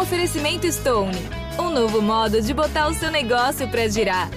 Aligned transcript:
Oferecimento 0.00 0.70
Stone. 0.70 1.16
Um 1.58 1.70
novo 1.70 2.00
modo 2.00 2.40
de 2.40 2.54
botar 2.54 2.86
o 2.86 2.94
seu 2.94 3.10
negócio 3.10 3.68
para 3.68 3.88
girar. 3.88 4.30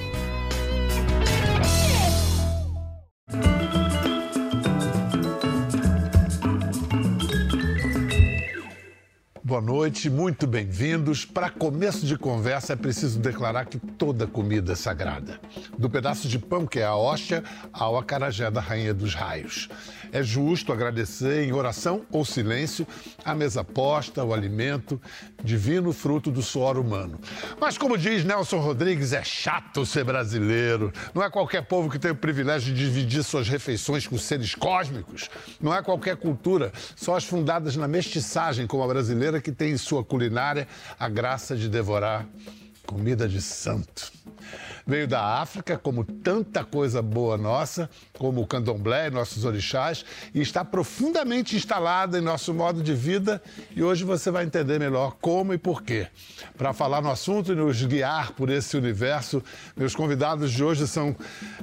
Boa 9.43 9.61
noite, 9.61 10.09
muito 10.09 10.47
bem-vindos. 10.47 11.25
Para 11.25 11.49
começo 11.49 12.05
de 12.07 12.17
conversa, 12.17 12.73
é 12.73 12.75
preciso 12.75 13.19
declarar 13.19 13.65
que 13.65 13.77
toda 13.77 14.25
comida 14.25 14.71
é 14.71 14.75
sagrada. 14.75 15.41
Do 15.77 15.89
pedaço 15.89 16.27
de 16.27 16.39
pão 16.39 16.65
que 16.65 16.79
é 16.79 16.85
a 16.85 16.95
hóstia 16.95 17.43
ao 17.71 17.97
acarajé 17.97 18.49
da 18.49 18.61
Rainha 18.61 18.93
dos 18.93 19.13
Raios. 19.13 19.69
É 20.11 20.21
justo 20.21 20.73
agradecer 20.73 21.43
em 21.43 21.53
oração 21.53 22.05
ou 22.11 22.25
silêncio 22.25 22.85
a 23.23 23.33
mesa 23.33 23.63
posta, 23.63 24.23
o 24.23 24.33
alimento, 24.33 25.01
divino 25.43 25.93
fruto 25.93 26.29
do 26.29 26.41
suor 26.41 26.77
humano. 26.77 27.19
Mas, 27.59 27.77
como 27.77 27.97
diz 27.97 28.25
Nelson 28.25 28.59
Rodrigues, 28.59 29.13
é 29.13 29.23
chato 29.23 29.85
ser 29.85 30.03
brasileiro. 30.03 30.91
Não 31.13 31.23
é 31.23 31.29
qualquer 31.29 31.61
povo 31.65 31.89
que 31.89 31.99
tem 31.99 32.11
o 32.11 32.15
privilégio 32.15 32.73
de 32.73 32.79
dividir 32.79 33.23
suas 33.23 33.47
refeições 33.47 34.05
com 34.05 34.17
seres 34.17 34.53
cósmicos. 34.53 35.29
Não 35.61 35.73
é 35.73 35.81
qualquer 35.81 36.17
cultura, 36.17 36.71
só 36.95 37.15
as 37.15 37.23
fundadas 37.23 37.75
na 37.75 37.87
mestiçagem 37.87 38.67
como 38.67 38.83
a 38.83 38.87
brasileira 38.87 39.39
que 39.39 39.51
tem 39.51 39.71
em 39.71 39.77
sua 39.77 40.03
culinária 40.03 40.67
a 40.99 41.07
graça 41.07 41.55
de 41.55 41.69
devorar 41.69 42.25
comida 42.85 43.27
de 43.27 43.41
santo. 43.41 44.11
Veio 44.85 45.07
da 45.07 45.41
África, 45.41 45.77
como 45.77 46.03
tanta 46.03 46.63
coisa 46.63 47.01
boa 47.01 47.37
nossa, 47.37 47.89
como 48.17 48.41
o 48.41 48.47
candomblé 48.47 49.09
nossos 49.09 49.45
orixás, 49.45 50.05
e 50.33 50.41
está 50.41 50.63
profundamente 50.65 51.55
instalada 51.55 52.17
em 52.17 52.21
nosso 52.21 52.53
modo 52.53 52.81
de 52.81 52.93
vida. 52.93 53.41
E 53.75 53.83
hoje 53.83 54.03
você 54.03 54.31
vai 54.31 54.45
entender 54.45 54.79
melhor 54.79 55.17
como 55.21 55.53
e 55.53 55.57
por 55.57 55.83
quê. 55.83 56.07
Para 56.57 56.73
falar 56.73 57.01
no 57.01 57.11
assunto 57.11 57.51
e 57.51 57.55
nos 57.55 57.83
guiar 57.83 58.31
por 58.33 58.49
esse 58.49 58.75
universo, 58.77 59.43
meus 59.75 59.95
convidados 59.95 60.51
de 60.51 60.63
hoje 60.63 60.87
são 60.87 61.15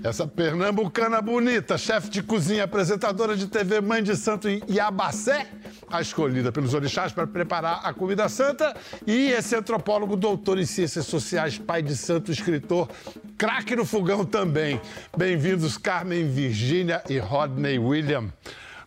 essa 0.02 0.26
pernambucana 0.26 1.20
bonita, 1.20 1.76
chefe 1.76 2.08
de 2.08 2.22
cozinha, 2.22 2.64
apresentadora 2.64 3.36
de 3.36 3.46
TV 3.46 3.80
Mãe 3.80 4.02
de 4.02 4.16
Santo 4.16 4.48
em 4.48 4.62
Iabacé, 4.68 5.48
a 5.90 6.00
escolhida 6.00 6.52
pelos 6.52 6.74
orixás 6.74 7.12
para 7.12 7.26
preparar 7.26 7.80
a 7.82 7.92
comida 7.92 8.28
santa, 8.28 8.76
e 9.06 9.30
esse 9.30 9.56
antropólogo, 9.56 10.16
doutor 10.16 10.58
em 10.58 10.66
ciências 10.66 11.06
sociais, 11.06 11.58
pai 11.58 11.82
de 11.82 11.96
santo, 11.96 12.30
escritor, 12.30 12.88
craque 13.36 13.76
no 13.76 13.84
fogão 13.84 14.24
também. 14.24 14.80
Bem-vindos, 15.16 15.76
Carmen 15.76 16.28
Virgínia 16.28 17.02
e 17.08 17.18
Rodney 17.18 17.78
William. 17.78 18.32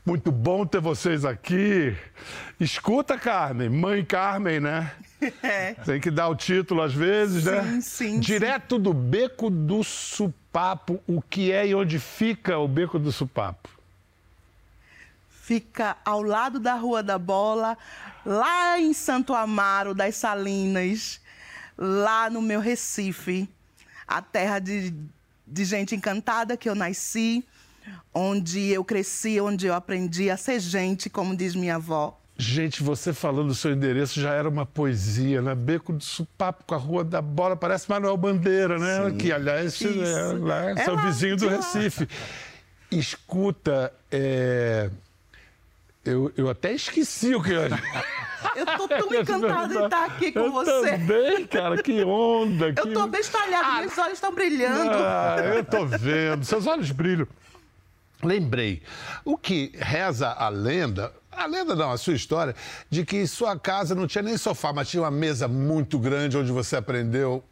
Muito 0.06 0.32
bom 0.32 0.66
ter 0.66 0.82
vocês 0.82 1.24
aqui. 1.24 1.96
Escuta, 2.60 3.18
Carmen, 3.18 3.70
mãe 3.70 4.04
Carmen, 4.04 4.60
né? 4.60 4.92
É. 5.44 5.76
Tem 5.86 6.02
que 6.02 6.10
dar 6.10 6.30
o 6.30 6.36
título 6.36 6.82
às 6.82 6.96
vezes, 6.96 7.44
sim, 7.44 7.52
né? 7.52 7.64
Sim, 7.64 7.82
sim. 7.82 8.20
Direto 8.20 8.80
do 8.80 8.92
Beco 8.92 9.52
do 9.52 9.84
Supapo, 9.84 11.00
o 11.06 11.22
que 11.22 11.52
é 11.52 11.68
e 11.68 11.76
onde 11.76 12.00
fica 12.00 12.58
o 12.58 12.68
Beco 12.68 12.98
do 12.98 13.12
Supapo? 13.12 13.70
Fica 15.30 15.96
ao 16.04 16.24
lado 16.24 16.60
da 16.60 16.74
Rua 16.74 17.04
da 17.04 17.20
Bola, 17.20 17.78
lá 18.26 18.80
em 18.80 18.94
Santo 18.94 19.36
Amaro 19.36 19.94
das 19.94 20.16
Salinas, 20.16 21.22
lá 21.78 22.28
no 22.28 22.42
meu 22.42 22.60
Recife, 22.60 23.48
a 24.08 24.22
terra 24.22 24.60
de, 24.60 24.94
de 25.46 25.66
gente 25.66 25.96
encantada 25.96 26.58
que 26.58 26.70
eu 26.70 26.76
nasci, 26.76 27.44
onde 28.14 28.70
eu 28.70 28.84
cresci, 28.84 29.40
onde 29.40 29.68
eu 29.68 29.74
aprendi 29.74 30.30
a 30.30 30.38
ser 30.38 30.60
gente, 30.60 31.10
como 31.10 31.36
diz 31.36 31.56
minha 31.56 31.76
avó. 31.76 32.18
Gente, 32.38 32.82
você 32.82 33.14
falando 33.14 33.50
do 33.50 33.56
seu 33.56 33.72
endereço 33.72 34.20
já 34.20 34.34
era 34.34 34.50
uma 34.50 34.66
poesia, 34.66 35.42
né? 35.44 35.54
Beco 35.54 35.94
do 35.94 36.04
Supapo 36.04 36.64
com 36.66 36.74
a 36.74 36.78
Rua 36.78 37.04
da 37.04 37.22
Bola, 37.22 37.56
parece 37.56 37.88
Manuel 37.88 38.18
Bandeira, 38.18 38.80
né? 38.80 39.12
Sim. 39.12 39.18
Que, 39.18 39.32
aliás, 39.32 39.80
é, 39.82 40.34
lá, 40.40 40.72
é 40.72 40.84
seu 40.84 40.96
lá, 40.96 41.06
vizinho 41.06 41.38
do 41.38 41.48
Recife. 41.48 42.08
Escuta, 42.90 43.94
é... 44.12 44.90
eu, 46.04 46.32
eu 46.36 46.50
até 46.50 46.74
esqueci 46.74 47.36
o 47.36 47.42
que 47.42 47.52
eu... 47.52 47.62
Eu 48.56 48.66
tô 48.66 48.88
tão 48.88 49.14
encantada 49.14 49.74
em 49.74 49.84
estar 49.84 50.06
aqui 50.06 50.32
com 50.32 50.40
eu 50.40 50.52
você. 50.52 50.98
Também, 50.98 51.48
cara, 51.48 51.82
que 51.82 52.04
onda. 52.04 52.68
Eu 52.70 52.88
que... 52.88 52.94
tô 52.94 53.08
bestalhada, 53.08 53.68
ah, 53.68 53.80
meus 53.82 53.98
olhos 53.98 54.14
estão 54.14 54.34
brilhando. 54.34 54.92
Ah, 54.94 55.36
eu 55.56 55.64
tô 55.64 55.86
vendo, 55.86 56.44
seus 56.44 56.66
olhos 56.66 56.92
brilham. 56.92 57.28
Lembrei, 58.24 58.84
o 59.26 59.38
que 59.38 59.72
reza 59.76 60.30
a 60.30 60.48
lenda, 60.50 61.14
a 61.32 61.46
lenda 61.48 61.76
não, 61.76 61.92
a 61.92 61.98
sua 61.98 62.14
história, 62.14 62.56
de 62.90 63.04
que 63.04 63.26
sua 63.26 63.58
casa 63.58 63.96
não 63.96 64.06
tinha 64.06 64.22
nem 64.22 64.38
sofá, 64.38 64.72
mas 64.72 64.90
tinha 64.90 65.02
uma 65.02 65.12
mesa 65.12 65.48
muito 65.48 65.98
grande 65.98 66.38
onde 66.38 66.52
você 66.52 66.76
aprendeu 66.76 67.44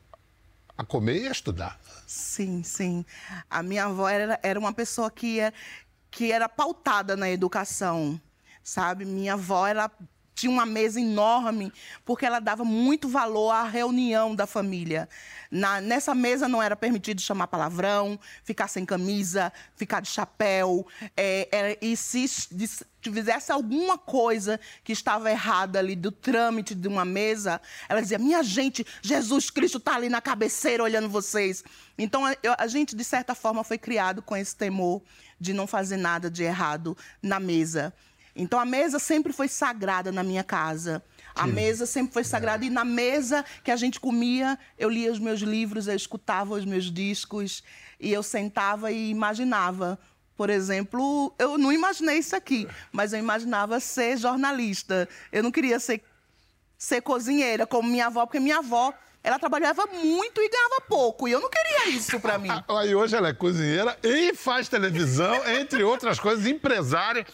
a 0.78 0.84
comer 0.84 1.24
e 1.24 1.28
a 1.28 1.32
estudar. 1.32 1.80
Sim, 2.06 2.62
sim. 2.64 3.04
A 3.50 3.64
minha 3.64 3.86
avó 3.86 4.08
era, 4.08 4.40
era 4.44 4.60
uma 4.60 4.72
pessoa 4.72 5.10
que, 5.10 5.40
é, 5.40 5.52
que 6.12 6.32
era 6.32 6.48
pautada 6.48 7.18
na 7.18 7.30
educação, 7.30 8.20
sabe? 8.64 9.06
Minha 9.06 9.34
avó, 9.34 9.68
ela 9.68 9.92
tinha 10.40 10.52
uma 10.52 10.66
mesa 10.66 11.02
enorme, 11.02 11.72
porque 12.06 12.26
ela 12.26 12.40
dava 12.40 12.64
muito 12.64 13.10
valor 13.10 13.52
à 13.52 13.64
reunião 13.64 14.34
da 14.34 14.48
família. 14.48 15.10
Na, 15.52 15.82
nessa 15.82 16.16
mesa 16.16 16.48
não 16.48 16.64
era 16.64 16.78
permitido 16.78 17.20
chamar 17.20 17.48
palavrão, 17.48 18.18
ficar 18.44 18.70
sem 18.70 18.86
camisa, 18.86 19.52
ficar 19.76 20.00
de 20.00 20.08
chapéu. 20.08 20.88
É, 21.18 21.78
e 21.82 21.98
se, 21.98 22.26
se 22.26 22.86
fizesse 23.02 23.52
alguma 23.52 23.98
coisa 23.98 24.58
que 24.82 24.94
estava 24.94 25.30
errada 25.30 25.78
ali 25.80 25.94
do 25.94 26.12
trâmite 26.12 26.74
de 26.74 26.88
uma 26.88 27.04
mesa, 27.04 27.60
ela 27.90 28.02
dizia: 28.02 28.18
Minha 28.18 28.42
gente, 28.42 28.86
Jesus 29.02 29.50
Cristo 29.50 29.78
está 29.78 29.96
ali 29.96 30.08
na 30.08 30.22
cabeceira 30.22 30.82
olhando 30.82 31.10
vocês. 31.10 31.66
Então 31.98 32.26
a, 32.26 32.36
a 32.58 32.68
gente, 32.68 32.96
de 32.96 33.04
certa 33.04 33.36
forma, 33.36 33.62
foi 33.62 33.78
criado 33.78 34.22
com 34.22 34.38
esse 34.38 34.56
temor 34.56 35.02
de 35.38 35.52
não 35.52 35.68
fazer 35.68 35.98
nada 35.98 36.30
de 36.32 36.44
errado 36.44 36.96
na 37.22 37.42
mesa. 37.42 37.94
Então 38.36 38.60
a 38.60 38.66
mesa 38.66 39.00
sempre 39.00 39.34
foi 39.34 39.48
sagrada 39.48 40.12
na 40.12 40.24
minha 40.24 40.44
casa. 40.44 41.04
A 41.36 41.46
Sim. 41.46 41.54
mesa 41.54 41.86
sempre 41.86 42.14
foi 42.14 42.24
sagrada. 42.24 42.64
É. 42.64 42.68
E 42.68 42.70
na 42.70 42.86
mesa 42.86 43.46
que 43.64 43.72
a 43.72 43.76
gente 43.76 44.00
comia, 44.00 44.58
eu 44.78 44.90
lia 44.90 45.12
os 45.12 45.20
meus 45.20 45.42
livros, 45.42 45.88
eu 45.88 45.96
escutava 45.96 46.54
os 46.54 46.66
meus 46.66 46.92
discos. 46.92 47.64
E 48.00 48.12
eu 48.12 48.24
sentava 48.24 48.92
e 48.92 49.10
imaginava. 49.10 50.00
Por 50.36 50.50
exemplo, 50.50 51.34
eu 51.38 51.58
não 51.58 51.72
imaginei 51.72 52.18
isso 52.20 52.34
aqui, 52.36 52.66
mas 52.94 53.12
eu 53.12 53.20
imaginava 53.20 53.80
ser 53.80 54.18
jornalista. 54.18 55.08
Eu 55.34 55.44
não 55.44 55.52
queria 55.52 55.80
ser, 55.80 56.02
ser 56.78 57.02
cozinheira 57.02 57.68
como 57.68 57.90
minha 57.90 58.06
avó, 58.06 58.26
porque 58.26 58.40
minha 58.40 58.60
avó 58.60 58.94
ela 59.24 59.38
trabalhava 59.38 59.86
muito 59.88 60.42
e 60.42 60.50
ganhava 60.50 60.82
pouco. 60.88 61.28
E 61.28 61.32
eu 61.32 61.40
não 61.40 61.50
queria 61.50 61.90
isso 61.90 62.20
para 62.20 62.38
mim. 62.38 62.50
e 62.88 62.96
hoje 62.96 63.16
ela 63.16 63.30
é 63.30 63.34
cozinheira 63.34 63.98
e 64.04 64.34
faz 64.34 64.70
televisão, 64.70 65.36
entre 65.60 65.84
outras 65.84 66.20
coisas, 66.20 66.46
empresária. 66.46 67.26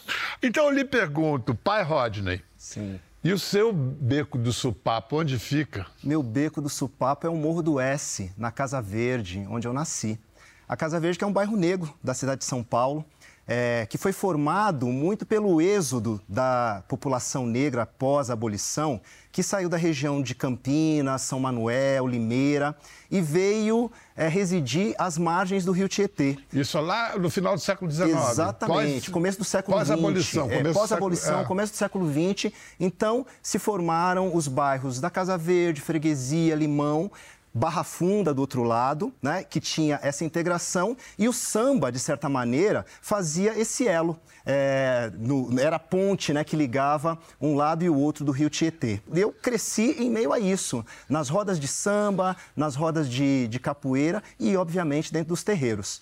Então 0.41 0.66
eu 0.66 0.72
lhe 0.72 0.85
pergunto, 0.85 1.53
pai 1.53 1.84
Rodney. 1.84 2.41
Sim. 2.57 3.00
E 3.23 3.34
o 3.34 3.40
seu 3.40 3.73
beco 3.73 4.38
do 4.38 4.53
Supapo, 4.53 5.19
onde 5.19 5.40
fica? 5.40 5.88
Meu 6.03 6.22
beco 6.22 6.62
do 6.62 6.69
Supapo 6.69 7.25
é 7.25 7.29
o 7.29 7.35
Morro 7.35 7.63
do 7.63 7.79
S, 7.79 8.31
na 8.38 8.52
Casa 8.52 8.79
Verde, 8.81 9.47
onde 9.50 9.67
eu 9.67 9.73
nasci. 9.73 10.19
A 10.67 10.78
Casa 10.78 11.00
Verde 11.00 11.17
que 11.17 11.23
é 11.23 11.28
um 11.28 11.34
bairro 11.34 11.57
negro 11.57 11.91
da 12.03 12.13
cidade 12.13 12.40
de 12.40 12.46
São 12.46 12.63
Paulo 12.63 13.06
é, 13.47 13.85
que 13.89 13.97
foi 13.97 14.11
formado 14.11 14.88
muito 14.88 15.25
pelo 15.25 15.61
êxodo 15.61 16.19
da 16.28 16.83
população 16.88 17.45
negra 17.45 17.83
após 17.83 18.29
a 18.29 18.33
abolição, 18.33 19.00
que 19.31 19.44
saiu 19.44 19.67
da 19.67 19.78
região 19.78 20.22
de 20.22 20.33
Campinas, 20.33 21.22
São 21.23 21.39
Manuel, 21.39 22.07
Limeira 22.07 22.75
e 23.11 23.22
veio 23.22 23.91
é, 24.16 24.28
residir 24.28 24.95
às 24.97 25.17
margens 25.17 25.66
do 25.66 25.72
rio 25.72 25.88
Tietê. 25.88 26.38
Isso 26.51 26.79
lá 26.79 27.17
no 27.17 27.29
final 27.29 27.53
do 27.53 27.61
século 27.61 27.91
XIX. 27.91 28.09
Exatamente, 28.31 29.05
pós, 29.05 29.13
começo 29.13 29.38
do 29.38 29.44
século 29.44 29.78
XX. 29.78 29.88
Pós-abolição. 29.88 30.51
É, 30.51 30.73
pós-abolição, 30.73 31.41
é. 31.41 31.44
começo 31.44 31.73
do 31.73 31.75
século 31.75 32.09
XX. 32.09 32.51
Então, 32.79 33.25
se 33.44 33.59
formaram 33.59 34.34
os 34.34 34.47
bairros 34.47 34.99
da 34.99 35.09
Casa 35.09 35.37
Verde, 35.37 35.81
Freguesia, 35.81 36.55
Limão, 36.55 37.11
Barra 37.57 37.85
Funda 37.85 38.34
do 38.34 38.41
outro 38.41 38.63
lado, 38.63 39.13
né, 39.22 39.41
que 39.41 39.61
tinha 39.61 39.97
essa 40.03 40.25
integração, 40.25 40.97
e 41.17 41.29
o 41.29 41.31
samba, 41.31 41.90
de 41.90 41.99
certa 41.99 42.28
maneira, 42.28 42.85
fazia 43.02 43.57
esse 43.57 43.87
elo. 43.87 44.19
É, 44.46 45.09
no, 45.17 45.57
era 45.57 45.78
a 45.78 45.79
ponte 45.79 46.34
né, 46.34 46.43
que 46.43 46.55
ligava 46.57 47.17
um 47.40 47.55
lado 47.55 47.85
e 47.85 47.90
o 47.90 47.96
outro 47.96 48.25
do 48.25 48.31
rio 48.34 48.49
Tietê. 48.49 49.02
Eu 49.13 49.31
cresci 49.31 49.96
em 49.97 50.09
meio 50.09 50.34
a 50.34 50.40
isso, 50.40 50.85
nas 51.07 51.29
rodas 51.29 51.57
de 51.57 51.67
samba, 51.67 52.35
nas 52.57 52.75
rodas 52.75 53.09
de, 53.09 53.47
de 53.47 53.58
capoeira 53.58 54.22
e, 54.37 54.58
obviamente, 54.58 55.13
dentro 55.13 55.29
dos 55.29 55.41
terreiros. 55.41 56.01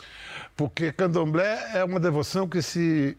Porque 0.58 0.92
candomblé 0.92 1.72
é 1.76 1.84
uma 1.84 2.00
devoção 2.00 2.50
que 2.50 2.64
se 2.64 3.16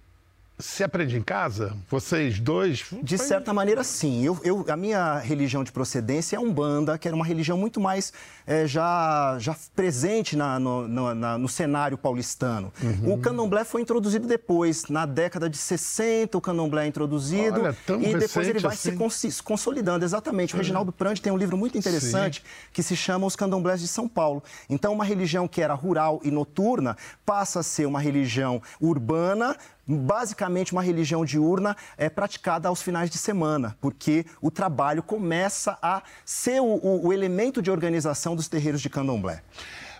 se 0.58 0.84
aprende 0.84 1.16
em 1.16 1.22
casa? 1.22 1.76
Vocês 1.90 2.38
dois? 2.38 2.84
De 3.02 3.18
certa 3.18 3.52
maneira, 3.52 3.82
sim. 3.82 4.24
Eu, 4.24 4.38
eu, 4.44 4.64
a 4.68 4.76
minha 4.76 5.18
religião 5.18 5.64
de 5.64 5.72
procedência 5.72 6.36
é 6.36 6.40
Umbanda, 6.40 6.96
que 6.96 7.08
era 7.08 7.14
uma 7.14 7.24
religião 7.24 7.58
muito 7.58 7.80
mais 7.80 8.12
é, 8.46 8.66
já, 8.66 9.36
já 9.40 9.56
presente 9.74 10.36
na, 10.36 10.60
no, 10.60 10.86
na, 11.14 11.38
no 11.38 11.48
cenário 11.48 11.98
paulistano. 11.98 12.72
Uhum. 12.82 13.14
O 13.14 13.18
candomblé 13.18 13.64
foi 13.64 13.82
introduzido 13.82 14.28
depois, 14.28 14.86
na 14.86 15.06
década 15.06 15.50
de 15.50 15.56
60, 15.56 16.38
o 16.38 16.40
candomblé 16.40 16.84
é 16.84 16.86
introduzido. 16.86 17.60
Olha, 17.60 17.76
tão 17.84 18.00
e 18.00 18.14
depois 18.14 18.48
ele 18.48 18.60
vai 18.60 18.74
assim? 18.74 19.30
se 19.30 19.42
consolidando, 19.42 20.04
exatamente. 20.04 20.54
O 20.54 20.56
Reginaldo 20.56 20.92
Prandi 20.92 21.20
tem 21.20 21.32
um 21.32 21.36
livro 21.36 21.56
muito 21.56 21.76
interessante 21.76 22.40
sim. 22.40 22.68
que 22.72 22.82
se 22.82 22.94
chama 22.94 23.26
Os 23.26 23.34
Candomblés 23.34 23.80
de 23.80 23.88
São 23.88 24.08
Paulo. 24.08 24.42
Então, 24.70 24.92
uma 24.92 25.04
religião 25.04 25.48
que 25.48 25.60
era 25.60 25.74
rural 25.74 26.20
e 26.22 26.30
noturna 26.30 26.96
passa 27.26 27.60
a 27.60 27.62
ser 27.62 27.86
uma 27.86 28.00
religião 28.00 28.62
urbana, 28.80 29.56
basicamente 29.86 30.72
uma 30.72 30.82
religião 30.82 31.24
diurna 31.24 31.76
é 31.96 32.08
praticada 32.08 32.68
aos 32.68 32.82
finais 32.82 33.10
de 33.10 33.18
semana, 33.18 33.76
porque 33.80 34.24
o 34.40 34.50
trabalho 34.50 35.02
começa 35.02 35.78
a 35.82 36.02
ser 36.24 36.60
o, 36.60 36.64
o, 36.64 37.08
o 37.08 37.12
elemento 37.12 37.60
de 37.60 37.70
organização 37.70 38.34
dos 38.34 38.48
terreiros 38.48 38.80
de 38.80 38.88
candomblé 38.88 39.42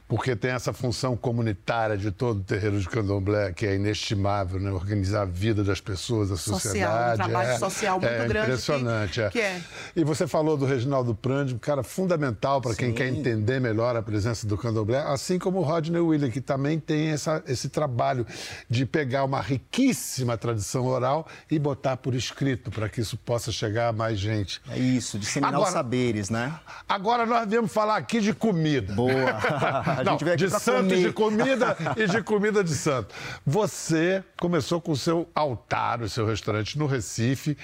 porque 0.06 0.36
tem 0.36 0.50
essa 0.50 0.72
função 0.72 1.16
comunitária 1.16 1.96
de 1.96 2.10
todo 2.10 2.40
o 2.40 2.44
terreiro 2.44 2.78
de 2.78 2.88
candomblé, 2.88 3.52
que 3.52 3.66
é 3.66 3.74
inestimável, 3.74 4.60
né? 4.60 4.70
organizar 4.70 5.22
a 5.22 5.24
vida 5.24 5.64
das 5.64 5.80
pessoas, 5.80 6.30
a 6.30 6.36
sociedade. 6.36 6.72
Social, 6.72 7.12
um 7.12 7.16
trabalho 7.16 7.48
é, 7.48 7.58
social 7.58 8.00
muito 8.00 8.12
é 8.12 8.28
grande. 8.28 8.46
Impressionante, 8.50 9.14
que, 9.14 9.20
é. 9.22 9.30
Que 9.30 9.40
é. 9.40 9.62
E 9.96 10.04
você 10.04 10.26
falou 10.26 10.58
do 10.58 10.66
Reginaldo 10.66 11.14
Prandi, 11.14 11.54
um 11.54 11.58
cara 11.58 11.82
fundamental 11.82 12.60
para 12.60 12.74
quem 12.74 12.92
quer 12.92 13.08
entender 13.08 13.60
melhor 13.60 13.96
a 13.96 14.02
presença 14.02 14.46
do 14.46 14.58
candomblé, 14.58 15.00
assim 15.00 15.38
como 15.38 15.60
o 15.60 15.62
Rodney 15.62 16.00
William, 16.00 16.30
que 16.30 16.40
também 16.40 16.78
tem 16.78 17.08
essa, 17.08 17.42
esse 17.46 17.70
trabalho 17.70 18.26
de 18.68 18.84
pegar 18.84 19.24
uma 19.24 19.40
riquíssima 19.40 20.36
tradição 20.36 20.84
oral 20.86 21.26
e 21.50 21.58
botar 21.58 21.96
por 21.96 22.14
escrito, 22.14 22.70
para 22.70 22.90
que 22.90 23.00
isso 23.00 23.16
possa 23.16 23.50
chegar 23.50 23.88
a 23.88 23.92
mais 23.92 24.18
gente. 24.18 24.60
É 24.68 24.78
isso, 24.78 25.18
disseminar 25.18 25.54
agora, 25.54 25.68
os 25.68 25.72
saberes, 25.72 26.28
né? 26.28 26.52
Agora 26.86 27.24
nós 27.24 27.48
viemos 27.48 27.72
falar 27.72 27.96
aqui 27.96 28.20
de 28.20 28.34
comida. 28.34 28.92
Boa! 28.92 29.93
A 29.98 30.04
Não, 30.04 30.12
gente 30.12 30.24
veio 30.24 30.34
aqui 30.34 30.46
de 30.46 30.50
santo 30.60 30.88
comer. 30.88 31.06
de 31.06 31.12
comida 31.12 31.76
e 31.96 32.06
de 32.06 32.22
comida 32.22 32.64
de 32.64 32.74
santo. 32.74 33.14
Você 33.46 34.22
começou 34.38 34.80
com 34.80 34.92
o 34.92 34.96
seu 34.96 35.28
altar, 35.34 36.02
o 36.02 36.08
seu 36.08 36.26
restaurante 36.26 36.78
no 36.78 36.86
Recife 36.86 37.56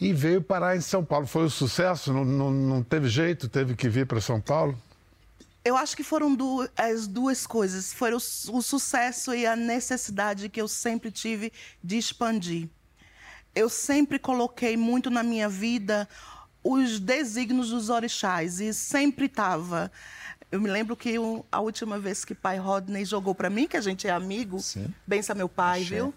e 0.00 0.12
veio 0.12 0.42
parar 0.42 0.76
em 0.76 0.80
São 0.80 1.04
Paulo. 1.04 1.26
Foi 1.26 1.44
um 1.44 1.50
sucesso? 1.50 2.12
Não, 2.12 2.24
não, 2.24 2.50
não 2.50 2.82
teve 2.82 3.08
jeito? 3.08 3.48
Teve 3.48 3.74
que 3.76 3.88
vir 3.88 4.06
para 4.06 4.20
São 4.20 4.40
Paulo? 4.40 4.76
Eu 5.64 5.76
acho 5.76 5.96
que 5.96 6.02
foram 6.02 6.34
duas, 6.34 6.68
as 6.76 7.06
duas 7.06 7.46
coisas. 7.46 7.92
Foi 7.92 8.12
o, 8.12 8.16
o 8.16 8.62
sucesso 8.62 9.32
e 9.32 9.46
a 9.46 9.54
necessidade 9.54 10.48
que 10.48 10.60
eu 10.60 10.66
sempre 10.66 11.10
tive 11.10 11.52
de 11.82 11.96
expandir. 11.96 12.68
Eu 13.54 13.68
sempre 13.68 14.18
coloquei 14.18 14.76
muito 14.76 15.08
na 15.10 15.22
minha 15.22 15.48
vida 15.48 16.08
os 16.64 16.98
desígnios 16.98 17.70
dos 17.70 17.90
orixás 17.90 18.60
e 18.60 18.72
sempre 18.72 19.26
estava 19.26 19.90
eu 20.52 20.60
me 20.60 20.70
lembro 20.70 20.94
que 20.94 21.08
eu, 21.08 21.44
a 21.50 21.60
última 21.60 21.98
vez 21.98 22.24
que 22.24 22.34
pai 22.34 22.58
Rodney 22.58 23.04
jogou 23.06 23.34
para 23.34 23.48
mim, 23.48 23.66
que 23.66 23.76
a 23.76 23.80
gente 23.80 24.06
é 24.06 24.10
amigo, 24.10 24.60
Sim. 24.60 24.92
bença 25.06 25.34
meu 25.34 25.48
pai, 25.48 25.80
Achei. 25.80 25.96
viu? 25.96 26.14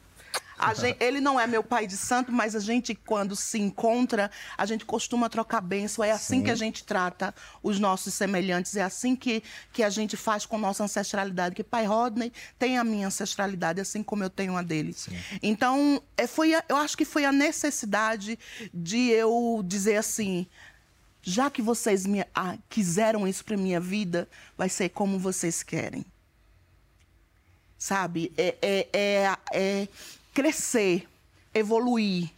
Gente, 0.75 0.97
ele 1.01 1.19
não 1.19 1.39
é 1.39 1.45
meu 1.45 1.63
pai 1.63 1.85
de 1.85 1.97
santo, 1.97 2.31
mas 2.31 2.55
a 2.55 2.59
gente, 2.59 2.95
quando 2.95 3.35
se 3.35 3.59
encontra, 3.59 4.31
a 4.57 4.65
gente 4.65 4.85
costuma 4.85 5.29
trocar 5.29 5.61
bênção. 5.61 6.03
É 6.03 6.11
assim 6.11 6.37
Sim. 6.37 6.43
que 6.43 6.51
a 6.51 6.55
gente 6.55 6.83
trata 6.83 7.35
os 7.61 7.79
nossos 7.79 8.13
semelhantes, 8.13 8.75
é 8.75 8.81
assim 8.81 9.15
que, 9.15 9.43
que 9.73 9.83
a 9.83 9.89
gente 9.89 10.15
faz 10.15 10.45
com 10.45 10.57
nossa 10.57 10.83
ancestralidade. 10.83 11.55
Que 11.55 11.63
pai 11.63 11.85
Rodney 11.85 12.31
tem 12.57 12.77
a 12.77 12.83
minha 12.83 13.07
ancestralidade, 13.07 13.81
assim 13.81 14.01
como 14.01 14.23
eu 14.23 14.29
tenho 14.29 14.55
a 14.55 14.61
dele. 14.61 14.93
Sim. 14.93 15.17
Então, 15.43 16.01
é, 16.17 16.25
foi 16.25 16.53
eu 16.69 16.77
acho 16.77 16.97
que 16.97 17.05
foi 17.05 17.25
a 17.25 17.31
necessidade 17.31 18.39
de 18.73 19.09
eu 19.09 19.61
dizer 19.63 19.97
assim: 19.97 20.47
já 21.27 21.50
que 21.50 21.60
vocês 21.60 22.06
me, 22.06 22.24
ah, 22.36 22.56
quiseram 22.69 23.27
isso 23.27 23.44
para 23.44 23.57
minha 23.57 23.80
vida, 23.80 24.30
vai 24.56 24.69
ser 24.69 24.89
como 24.89 25.18
vocês 25.18 25.63
querem. 25.63 26.06
Sabe? 27.80 28.31
É, 28.38 28.56
é, 28.62 28.88
é, 28.94 29.38
é 29.51 29.88
crescer, 30.31 31.07
evoluir. 31.51 32.30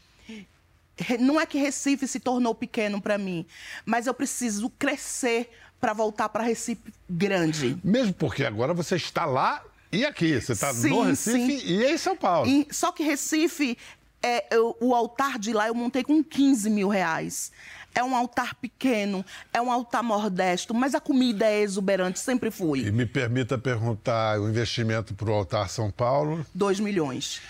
Não 1.19 1.39
é 1.39 1.45
que 1.45 1.57
Recife 1.57 2.07
se 2.07 2.17
tornou 2.17 2.55
pequeno 2.55 3.01
para 3.01 3.17
mim, 3.17 3.45
mas 3.85 4.07
eu 4.07 4.13
preciso 4.13 4.69
crescer 4.69 5.51
para 5.81 5.91
voltar 5.91 6.29
para 6.29 6.43
Recife 6.43 6.93
grande. 7.09 7.77
Mesmo 7.83 8.13
porque 8.13 8.45
agora 8.45 8.73
você 8.73 8.95
está 8.95 9.25
lá 9.25 9.61
e 9.91 10.05
aqui. 10.05 10.39
Você 10.39 10.53
está 10.53 10.71
no 10.71 11.01
Recife 11.01 11.59
sim. 11.59 11.67
e 11.67 11.85
em 11.85 11.97
São 11.97 12.15
Paulo. 12.15 12.49
E, 12.49 12.65
só 12.71 12.93
que 12.93 13.03
Recife, 13.03 13.77
é, 14.23 14.55
eu, 14.55 14.77
o 14.79 14.95
altar 14.95 15.37
de 15.37 15.51
lá 15.51 15.67
eu 15.67 15.75
montei 15.75 16.05
com 16.05 16.23
15 16.23 16.69
mil 16.69 16.87
reais. 16.87 17.51
É 17.93 18.03
um 18.03 18.15
altar 18.15 18.55
pequeno, 18.55 19.25
é 19.51 19.61
um 19.61 19.71
altar 19.71 20.03
modesto, 20.03 20.73
mas 20.73 20.93
a 20.93 20.99
comida 20.99 21.45
é 21.45 21.61
exuberante, 21.61 22.19
sempre 22.19 22.51
fui. 22.51 22.85
E 22.85 22.91
me 22.91 23.05
permita 23.05 23.57
perguntar 23.57 24.39
o 24.39 24.47
investimento 24.47 25.13
para 25.13 25.29
o 25.29 25.33
altar 25.33 25.69
São 25.69 25.89
Paulo? 25.89 26.45
2 26.53 26.79
milhões. 26.79 27.41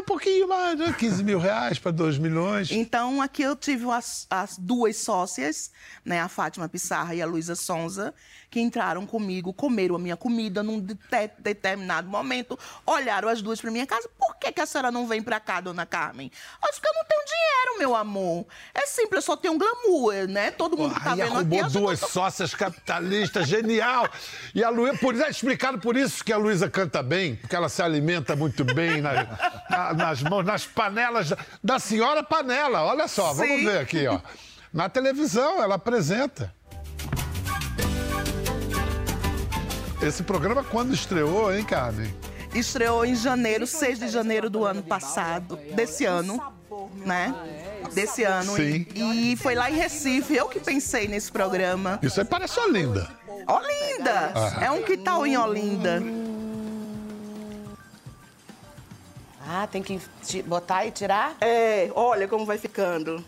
Um 0.00 0.02
pouquinho 0.02 0.48
mais, 0.48 0.78
né? 0.78 0.94
15 0.98 1.22
mil 1.22 1.38
reais 1.38 1.78
para 1.78 1.90
2 1.90 2.16
milhões. 2.16 2.70
Então, 2.70 3.20
aqui 3.20 3.42
eu 3.42 3.54
tive 3.54 3.88
as, 3.90 4.26
as, 4.30 4.56
duas 4.56 4.96
sócias, 4.96 5.70
né? 6.02 6.20
A 6.20 6.28
Fátima 6.28 6.70
Pissarra 6.70 7.14
e 7.14 7.20
a 7.20 7.26
Luísa 7.26 7.54
Sonza, 7.54 8.14
que 8.50 8.60
entraram 8.60 9.06
comigo, 9.06 9.52
comeram 9.52 9.94
a 9.96 9.98
minha 9.98 10.16
comida 10.16 10.62
num 10.62 10.80
de 10.80 10.96
determinado 11.38 12.08
momento, 12.08 12.58
olharam 12.86 13.28
as 13.28 13.42
duas 13.42 13.60
para 13.60 13.70
minha 13.70 13.86
casa. 13.86 14.08
Por 14.18 14.36
que, 14.36 14.50
que 14.50 14.60
a 14.60 14.66
senhora 14.66 14.90
não 14.90 15.06
vem 15.06 15.22
para 15.22 15.38
cá, 15.38 15.60
dona 15.60 15.84
Carmen? 15.84 16.32
Disse 16.70 16.80
que 16.80 16.88
eu 16.88 16.94
não 16.94 17.04
tenho 17.04 17.24
dinheiro, 17.26 17.78
meu 17.78 17.94
amor. 17.94 18.46
É 18.74 18.86
simples, 18.86 19.16
eu 19.16 19.22
só 19.22 19.36
tenho 19.36 19.58
glamour, 19.58 20.26
né? 20.28 20.50
Todo 20.50 20.76
mundo 20.76 20.94
Porra, 20.94 21.04
tá 21.04 21.14
vendo 21.14 21.38
aqui. 21.38 21.58
arrumou 21.58 21.70
duas 21.70 22.00
tô... 22.00 22.08
sócias 22.08 22.54
capitalistas, 22.54 23.46
genial. 23.46 24.08
E 24.54 24.64
a 24.64 24.70
Luísa, 24.70 24.96
por 24.98 25.14
isso, 25.14 25.24
é 25.24 25.30
explicado 25.30 25.78
por 25.78 25.96
isso 25.96 26.24
que 26.24 26.32
a 26.32 26.38
Luísa 26.38 26.70
canta 26.70 27.02
bem, 27.02 27.36
porque 27.36 27.54
ela 27.54 27.68
se 27.68 27.82
alimenta 27.82 28.34
muito 28.34 28.64
bem 28.64 29.02
na, 29.02 29.26
na, 29.68 29.89
nas 29.94 30.22
mãos, 30.22 30.44
nas 30.44 30.66
panelas 30.66 31.30
da, 31.30 31.38
da 31.62 31.78
senhora 31.78 32.22
panela. 32.22 32.82
Olha 32.82 33.08
só, 33.08 33.32
Sim. 33.32 33.38
vamos 33.38 33.62
ver 33.64 33.78
aqui, 33.78 34.06
ó. 34.06 34.20
Na 34.72 34.88
televisão, 34.88 35.62
ela 35.62 35.74
apresenta. 35.74 36.54
Esse 40.02 40.22
programa 40.22 40.64
quando 40.64 40.94
estreou, 40.94 41.54
hein, 41.54 41.64
Carmen? 41.64 42.12
Estreou 42.54 43.04
em 43.04 43.14
janeiro, 43.14 43.66
6 43.66 43.98
de 43.98 44.08
janeiro 44.08 44.48
do 44.48 44.64
ano 44.64 44.82
passado, 44.82 45.56
desse 45.74 46.04
ano, 46.04 46.42
né? 47.04 47.34
Desse 47.92 48.24
ano. 48.24 48.56
Sim. 48.56 48.86
E 48.94 49.36
foi 49.36 49.54
lá 49.54 49.70
em 49.70 49.74
Recife, 49.74 50.34
eu 50.34 50.48
que 50.48 50.58
pensei 50.58 51.06
nesse 51.06 51.30
programa. 51.30 51.98
Isso 52.02 52.20
aí 52.20 52.26
parece 52.26 52.58
Olinda. 52.58 53.08
Olinda! 53.46 54.32
Ah. 54.34 54.64
É 54.64 54.70
um 54.70 54.82
que 54.82 54.96
tal 54.96 55.26
em 55.26 55.36
Olinda. 55.36 56.02
Ah, 59.52 59.66
tem 59.66 59.82
que 59.82 60.00
botar 60.46 60.86
e 60.86 60.92
tirar? 60.92 61.36
É, 61.40 61.90
olha 61.96 62.28
como 62.28 62.46
vai 62.46 62.56
ficando. 62.56 63.24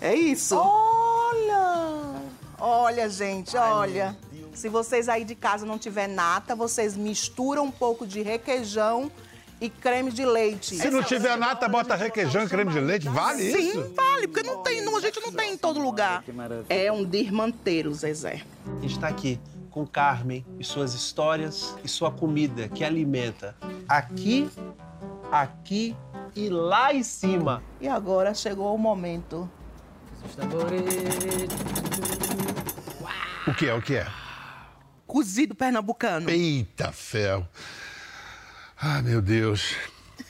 É 0.00 0.14
isso. 0.14 0.56
Olha! 0.56 2.14
Olha, 2.58 3.06
gente, 3.10 3.54
olha. 3.58 4.16
Se 4.54 4.70
vocês 4.70 5.06
aí 5.10 5.22
de 5.22 5.34
casa 5.34 5.66
não 5.66 5.78
tiver 5.78 6.08
nata, 6.08 6.56
vocês 6.56 6.96
misturam 6.96 7.64
um 7.64 7.70
pouco 7.70 8.06
de 8.06 8.22
requeijão 8.22 9.12
e 9.60 9.68
creme 9.68 10.10
de 10.10 10.24
leite. 10.24 10.76
Se 10.76 10.90
não 10.90 11.02
tiver 11.02 11.36
nata, 11.36 11.68
bota 11.68 11.94
requeijão 11.94 12.44
e 12.44 12.48
creme 12.48 12.72
de 12.72 12.80
leite. 12.80 13.06
Vale 13.06 13.52
Sim, 13.52 13.58
isso? 13.58 13.82
Sim, 13.84 13.94
vale, 13.94 14.28
porque 14.28 14.48
não 14.48 14.62
tem, 14.62 14.82
não, 14.82 14.96
a 14.96 15.00
gente 15.00 15.20
não 15.20 15.30
tem 15.30 15.52
em 15.52 15.58
todo 15.58 15.78
lugar. 15.78 16.24
É 16.70 16.90
um 16.90 17.04
dirmanteiro, 17.04 17.92
Zezé. 17.92 18.40
A 18.64 18.80
gente 18.80 18.94
está 18.94 19.08
aqui 19.08 19.38
com 19.70 19.86
Carmen 19.86 20.42
e 20.58 20.64
suas 20.64 20.94
histórias 20.94 21.76
e 21.84 21.88
sua 21.88 22.10
comida 22.10 22.66
que 22.66 22.82
alimenta 22.82 23.54
aqui, 23.86 24.48
aqui 25.30 25.96
e 26.34 26.48
lá 26.48 26.94
em 26.94 27.02
cima. 27.02 27.62
E 27.80 27.88
agora 27.88 28.34
chegou 28.34 28.74
o 28.74 28.78
momento. 28.78 29.48
O 33.46 33.54
que 33.54 33.68
é? 33.68 33.74
O 33.74 33.82
que 33.82 33.96
é? 33.96 34.06
cozido 35.16 35.54
pernambucano. 35.54 36.28
Eita 36.28 36.92
ferro. 36.92 37.48
Ah, 38.78 39.00
meu 39.00 39.22
Deus. 39.22 39.74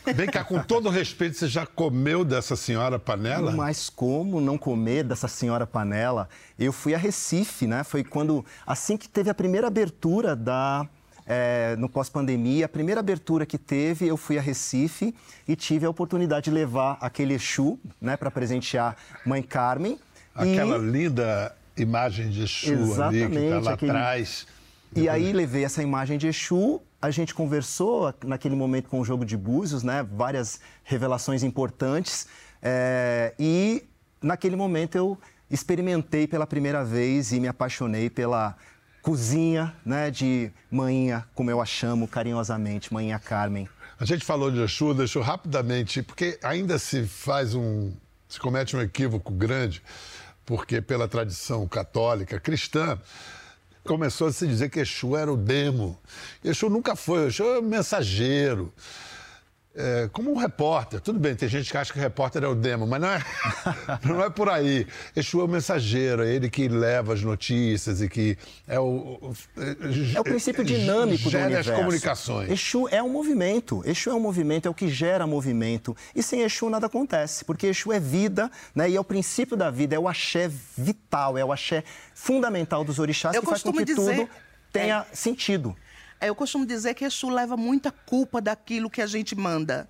Vem 0.04 0.28
cá, 0.28 0.44
com 0.44 0.62
todo 0.62 0.88
respeito, 0.88 1.36
você 1.36 1.48
já 1.48 1.66
comeu 1.66 2.24
dessa 2.24 2.54
senhora 2.54 2.96
panela? 2.96 3.50
Mas 3.50 3.90
como 3.90 4.40
não 4.40 4.56
comer 4.56 5.02
dessa 5.02 5.26
senhora 5.26 5.66
panela? 5.66 6.28
Eu 6.56 6.72
fui 6.72 6.94
a 6.94 6.98
Recife, 6.98 7.66
né? 7.66 7.82
Foi 7.82 8.04
quando, 8.04 8.44
assim 8.64 8.96
que 8.96 9.08
teve 9.08 9.28
a 9.28 9.34
primeira 9.34 9.66
abertura 9.66 10.36
da, 10.36 10.88
é, 11.26 11.74
no 11.76 11.88
pós-pandemia, 11.88 12.66
a 12.66 12.68
primeira 12.68 13.00
abertura 13.00 13.44
que 13.44 13.58
teve, 13.58 14.06
eu 14.06 14.16
fui 14.16 14.38
a 14.38 14.40
Recife 14.40 15.14
e 15.46 15.56
tive 15.56 15.84
a 15.84 15.90
oportunidade 15.90 16.44
de 16.44 16.50
levar 16.50 16.96
aquele 17.00 17.34
Exu, 17.34 17.78
né, 18.00 18.16
para 18.16 18.30
presentear 18.30 18.96
Mãe 19.24 19.42
Carmen. 19.42 19.98
Aquela 20.34 20.78
e... 20.78 20.90
linda 20.90 21.54
imagem 21.76 22.30
de 22.30 22.44
Exu 22.44 22.72
Exatamente, 22.72 23.24
ali 23.24 23.36
que 23.36 23.44
está 23.44 23.60
lá 23.60 23.72
aquele... 23.72 23.90
atrás 23.90 24.46
E 24.94 25.08
aí 25.08 25.32
levei 25.32 25.64
essa 25.64 25.82
imagem 25.82 26.16
de 26.16 26.28
Exu, 26.28 26.80
a 27.00 27.10
gente 27.10 27.34
conversou 27.34 28.14
naquele 28.24 28.54
momento 28.54 28.88
com 28.88 29.00
o 29.00 29.04
jogo 29.04 29.24
de 29.24 29.36
búzios, 29.36 29.82
né? 29.82 30.06
Várias 30.14 30.60
revelações 30.82 31.42
importantes. 31.42 32.26
É, 32.62 33.34
e 33.38 33.84
naquele 34.22 34.56
momento 34.56 34.96
eu 34.96 35.18
experimentei 35.50 36.26
pela 36.26 36.46
primeira 36.46 36.84
vez 36.84 37.32
e 37.32 37.38
me 37.38 37.46
apaixonei 37.46 38.10
pela 38.10 38.56
cozinha, 39.06 39.72
né? 39.84 40.10
De 40.10 40.50
manhinha, 40.68 41.24
como 41.32 41.48
eu 41.48 41.60
a 41.60 41.64
chamo 41.64 42.08
carinhosamente, 42.08 42.92
manhinha 42.92 43.20
Carmen. 43.20 43.68
A 44.00 44.04
gente 44.04 44.24
falou 44.24 44.50
de 44.50 44.60
Exu, 44.60 44.92
deixou 44.94 45.22
rapidamente, 45.22 46.02
porque 46.02 46.36
ainda 46.42 46.76
se 46.76 47.06
faz 47.06 47.54
um. 47.54 47.92
se 48.28 48.40
comete 48.40 48.76
um 48.76 48.82
equívoco 48.82 49.32
grande, 49.32 49.80
porque 50.44 50.82
pela 50.82 51.06
tradição 51.06 51.68
católica, 51.68 52.40
cristã, 52.40 53.00
começou 53.84 54.26
a 54.26 54.32
se 54.32 54.44
dizer 54.44 54.70
que 54.70 54.80
Exu 54.80 55.16
era 55.16 55.32
o 55.32 55.36
demo. 55.36 55.96
Exu 56.42 56.68
nunca 56.68 56.96
foi, 56.96 57.28
Exu 57.28 57.44
é 57.44 57.60
o 57.60 57.62
mensageiro. 57.62 58.74
É, 59.78 60.08
como 60.10 60.32
um 60.32 60.36
repórter, 60.36 61.02
tudo 61.02 61.18
bem, 61.18 61.34
tem 61.34 61.46
gente 61.50 61.70
que 61.70 61.76
acha 61.76 61.92
que 61.92 61.98
o 61.98 62.02
repórter 62.02 62.42
é 62.42 62.48
o 62.48 62.54
demo, 62.54 62.86
mas 62.86 62.98
não 62.98 63.08
é, 63.08 63.22
não 64.02 64.24
é 64.24 64.30
por 64.30 64.48
aí. 64.48 64.86
Exu 65.14 65.38
é 65.40 65.44
o 65.44 65.48
mensageiro, 65.48 66.24
é 66.24 66.32
ele 66.34 66.48
que 66.48 66.66
leva 66.66 67.12
as 67.12 67.20
notícias 67.22 68.00
e 68.00 68.08
que 68.08 68.38
é 68.66 68.80
o. 68.80 69.34
É 70.14 70.18
o 70.20 70.24
princípio 70.24 70.64
dinâmico 70.64 71.28
gera 71.28 71.42
do 71.42 71.46
universo. 71.48 71.70
as 71.72 71.76
comunicações. 71.76 72.50
Exu 72.50 72.88
é 72.90 73.02
um 73.02 73.10
movimento. 73.10 73.82
Exu 73.84 74.08
é 74.10 74.14
um 74.14 74.20
movimento, 74.20 74.66
é 74.66 74.70
o 74.70 74.74
que 74.74 74.88
gera 74.88 75.26
movimento. 75.26 75.94
E 76.14 76.22
sem 76.22 76.40
Exu 76.40 76.70
nada 76.70 76.86
acontece, 76.86 77.44
porque 77.44 77.66
Exu 77.66 77.92
é 77.92 78.00
vida, 78.00 78.50
né? 78.74 78.88
E 78.88 78.96
é 78.96 79.00
o 79.00 79.04
princípio 79.04 79.58
da 79.58 79.70
vida, 79.70 79.94
é 79.94 79.98
o 79.98 80.08
axé 80.08 80.50
vital, 80.74 81.36
é 81.36 81.44
o 81.44 81.52
axé 81.52 81.84
fundamental 82.14 82.82
dos 82.82 82.98
orixás 82.98 83.34
Eu 83.34 83.42
que 83.42 83.48
faz 83.48 83.62
com 83.62 83.72
que 83.74 83.84
dizer- 83.84 84.16
tudo 84.16 84.28
tenha 84.72 85.06
sentido. 85.12 85.76
É, 86.20 86.28
Eu 86.28 86.34
costumo 86.34 86.64
dizer 86.66 86.94
que 86.94 87.04
Exu 87.04 87.28
leva 87.28 87.56
muita 87.56 87.90
culpa 87.90 88.40
daquilo 88.40 88.88
que 88.90 89.02
a 89.02 89.06
gente 89.06 89.34
manda. 89.34 89.88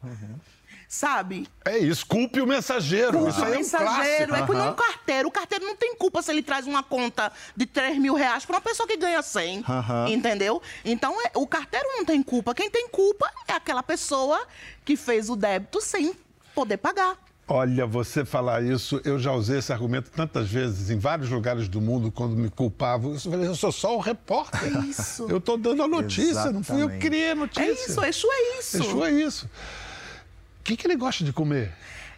Sabe? 0.88 1.48
É 1.64 1.76
isso, 1.78 2.06
culpe 2.06 2.40
o 2.40 2.46
mensageiro. 2.46 3.12
Culpa 3.18 3.30
isso 3.30 3.44
aí 3.44 3.52
é 3.52 3.54
um 3.54 3.58
mensageiro. 3.58 4.28
clássico. 4.28 4.34
É 4.36 4.46
como 4.46 4.70
um 4.70 4.74
carteiro. 4.74 5.28
O 5.28 5.32
carteiro 5.32 5.64
não 5.66 5.74
tem 5.74 5.96
culpa 5.96 6.22
se 6.22 6.30
ele 6.30 6.42
traz 6.44 6.64
uma 6.66 6.82
conta 6.82 7.32
de 7.56 7.66
3 7.66 7.98
mil 7.98 8.14
reais 8.14 8.44
para 8.44 8.54
uma 8.56 8.60
pessoa 8.60 8.86
que 8.86 8.96
ganha 8.96 9.20
100. 9.20 9.64
Aham. 9.68 10.08
Entendeu? 10.08 10.62
Então, 10.84 11.20
é- 11.26 11.32
o 11.34 11.46
carteiro 11.46 11.86
não 11.96 12.04
tem 12.04 12.22
culpa. 12.22 12.54
Quem 12.54 12.70
tem 12.70 12.88
culpa 12.88 13.28
é 13.48 13.54
aquela 13.54 13.82
pessoa 13.82 14.46
que 14.84 14.96
fez 14.96 15.28
o 15.28 15.34
débito 15.34 15.80
sem 15.80 16.14
poder 16.54 16.76
pagar. 16.76 17.16
Olha, 17.48 17.86
você 17.86 18.24
falar 18.24 18.60
isso, 18.64 19.00
eu 19.04 19.20
já 19.20 19.32
usei 19.32 19.58
esse 19.58 19.72
argumento 19.72 20.10
tantas 20.10 20.50
vezes 20.50 20.90
em 20.90 20.98
vários 20.98 21.30
lugares 21.30 21.68
do 21.68 21.80
mundo 21.80 22.10
quando 22.10 22.34
me 22.34 22.50
culpavam. 22.50 23.12
Eu 23.12 23.20
falei, 23.20 23.46
eu 23.46 23.54
sou 23.54 23.70
só 23.70 23.96
o 23.96 24.00
repórter. 24.00 24.76
É 24.76 24.80
isso. 24.80 25.26
Eu 25.28 25.38
estou 25.38 25.56
dando 25.56 25.80
a 25.82 25.86
notícia, 25.86 26.50
não 26.50 26.64
fui 26.64 26.82
eu 26.82 26.88
que 26.88 26.98
criei 26.98 27.30
a 27.30 27.34
notícia. 27.36 27.62
É 27.62 27.72
isso, 27.72 28.04
Exu 28.04 28.26
é 28.32 28.58
isso. 28.58 28.76
Exu 28.78 29.04
é 29.04 29.10
isso. 29.12 29.46
O 29.46 30.64
que, 30.64 30.76
que 30.76 30.88
ele 30.88 30.96
gosta 30.96 31.22
de 31.22 31.32
comer? 31.32 31.72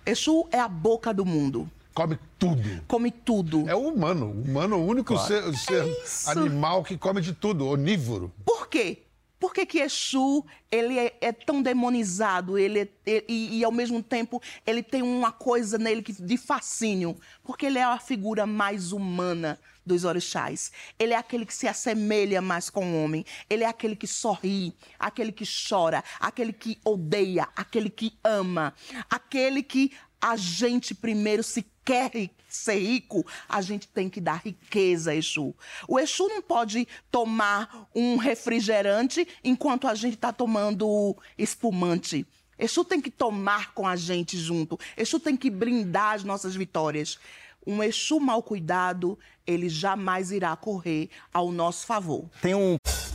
Exu 0.06 0.48
é 0.50 0.58
a 0.58 0.68
boca 0.68 1.12
do 1.12 1.26
mundo. 1.26 1.70
Come 1.92 2.18
tudo. 2.38 2.82
Come 2.86 3.10
tudo. 3.10 3.68
É 3.68 3.74
o 3.74 3.80
humano. 3.80 4.26
O 4.26 4.42
humano 4.48 4.76
é 4.76 4.78
o 4.78 4.82
único 4.82 5.18
ser, 5.18 5.42
ser 5.54 5.84
isso. 6.04 6.30
animal 6.30 6.82
que 6.82 6.96
come 6.96 7.20
de 7.20 7.34
tudo, 7.34 7.66
onívoro. 7.66 8.32
Por 8.46 8.68
quê? 8.68 9.02
Por 9.38 9.52
que, 9.54 9.64
que 9.64 9.78
Exu 9.78 10.44
ele 10.70 10.98
é, 10.98 11.16
é 11.20 11.32
tão 11.32 11.62
demonizado 11.62 12.58
ele 12.58 12.80
é- 12.80 12.88
e- 13.06 13.24
e, 13.28 13.58
e, 13.58 13.64
ao 13.64 13.72
mesmo 13.72 14.02
tempo, 14.02 14.42
ele 14.66 14.82
tem 14.82 15.02
uma 15.02 15.30
coisa 15.32 15.78
nele 15.78 16.02
que, 16.02 16.12
de 16.12 16.36
fascínio? 16.36 17.16
Porque 17.44 17.66
ele 17.66 17.78
é 17.78 17.84
a 17.84 17.98
figura 17.98 18.46
mais 18.46 18.92
humana 18.92 19.58
dos 19.86 20.04
orixás. 20.04 20.70
Ele 20.98 21.14
é 21.14 21.16
aquele 21.16 21.46
que 21.46 21.54
se 21.54 21.66
assemelha 21.66 22.42
mais 22.42 22.68
com 22.68 22.84
o 22.92 23.02
homem. 23.04 23.24
Ele 23.48 23.64
é 23.64 23.66
aquele 23.66 23.96
que 23.96 24.06
sorri, 24.06 24.74
aquele 24.98 25.32
que 25.32 25.44
chora, 25.46 26.04
aquele 26.20 26.52
que 26.52 26.78
odeia, 26.84 27.48
aquele 27.56 27.88
que 27.88 28.18
ama, 28.22 28.74
aquele 29.08 29.62
que 29.62 29.92
a 30.20 30.36
gente 30.36 30.94
primeiro 30.94 31.42
se 31.42 31.62
quer 31.88 32.10
ser 32.46 32.78
rico, 32.78 33.24
a 33.48 33.62
gente 33.62 33.88
tem 33.88 34.10
que 34.10 34.20
dar 34.20 34.42
riqueza 34.44 35.12
a 35.12 35.14
Exu. 35.14 35.54
O 35.88 35.98
Exu 35.98 36.28
não 36.28 36.42
pode 36.42 36.86
tomar 37.10 37.88
um 37.94 38.16
refrigerante 38.16 39.26
enquanto 39.42 39.88
a 39.88 39.94
gente 39.94 40.14
está 40.14 40.30
tomando 40.30 41.16
espumante. 41.38 42.26
Exu 42.58 42.84
tem 42.84 43.00
que 43.00 43.10
tomar 43.10 43.72
com 43.72 43.86
a 43.86 43.96
gente 43.96 44.36
junto. 44.36 44.78
Exu 44.98 45.18
tem 45.18 45.34
que 45.34 45.48
brindar 45.48 46.14
as 46.14 46.24
nossas 46.24 46.54
vitórias. 46.54 47.18
Um 47.66 47.82
Exu 47.82 48.20
mal 48.20 48.42
cuidado, 48.42 49.18
ele 49.46 49.70
jamais 49.70 50.30
irá 50.30 50.54
correr 50.56 51.08
ao 51.32 51.50
nosso 51.50 51.86
favor. 51.86 52.28
Tem 52.42 52.54
um 52.54 52.76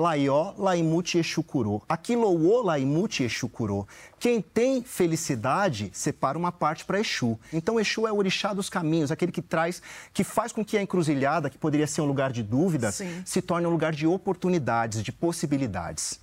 laió 0.00 0.54
laimuti 0.56 1.18
exucurô. 1.18 1.82
Louô 2.16 2.62
laimuti 2.62 3.22
exucurô. 3.22 3.86
Quem 4.18 4.40
tem 4.40 4.82
felicidade 4.82 5.90
separa 5.92 6.38
uma 6.38 6.50
parte 6.50 6.84
para 6.84 6.98
Exu. 6.98 7.38
Então 7.52 7.78
Exu 7.78 8.06
é 8.06 8.12
o 8.12 8.16
orixá 8.16 8.52
dos 8.54 8.70
caminhos, 8.70 9.10
aquele 9.10 9.30
que 9.30 9.42
traz, 9.42 9.82
que 10.12 10.24
faz 10.24 10.52
com 10.52 10.64
que 10.64 10.78
a 10.78 10.82
encruzilhada, 10.82 11.50
que 11.50 11.58
poderia 11.58 11.86
ser 11.86 12.00
um 12.00 12.06
lugar 12.06 12.32
de 12.32 12.42
dúvidas, 12.42 12.94
Sim. 12.96 13.22
se 13.24 13.42
torne 13.42 13.66
um 13.66 13.70
lugar 13.70 13.92
de 13.92 14.06
oportunidades, 14.06 15.02
de 15.02 15.12
possibilidades. 15.12 16.18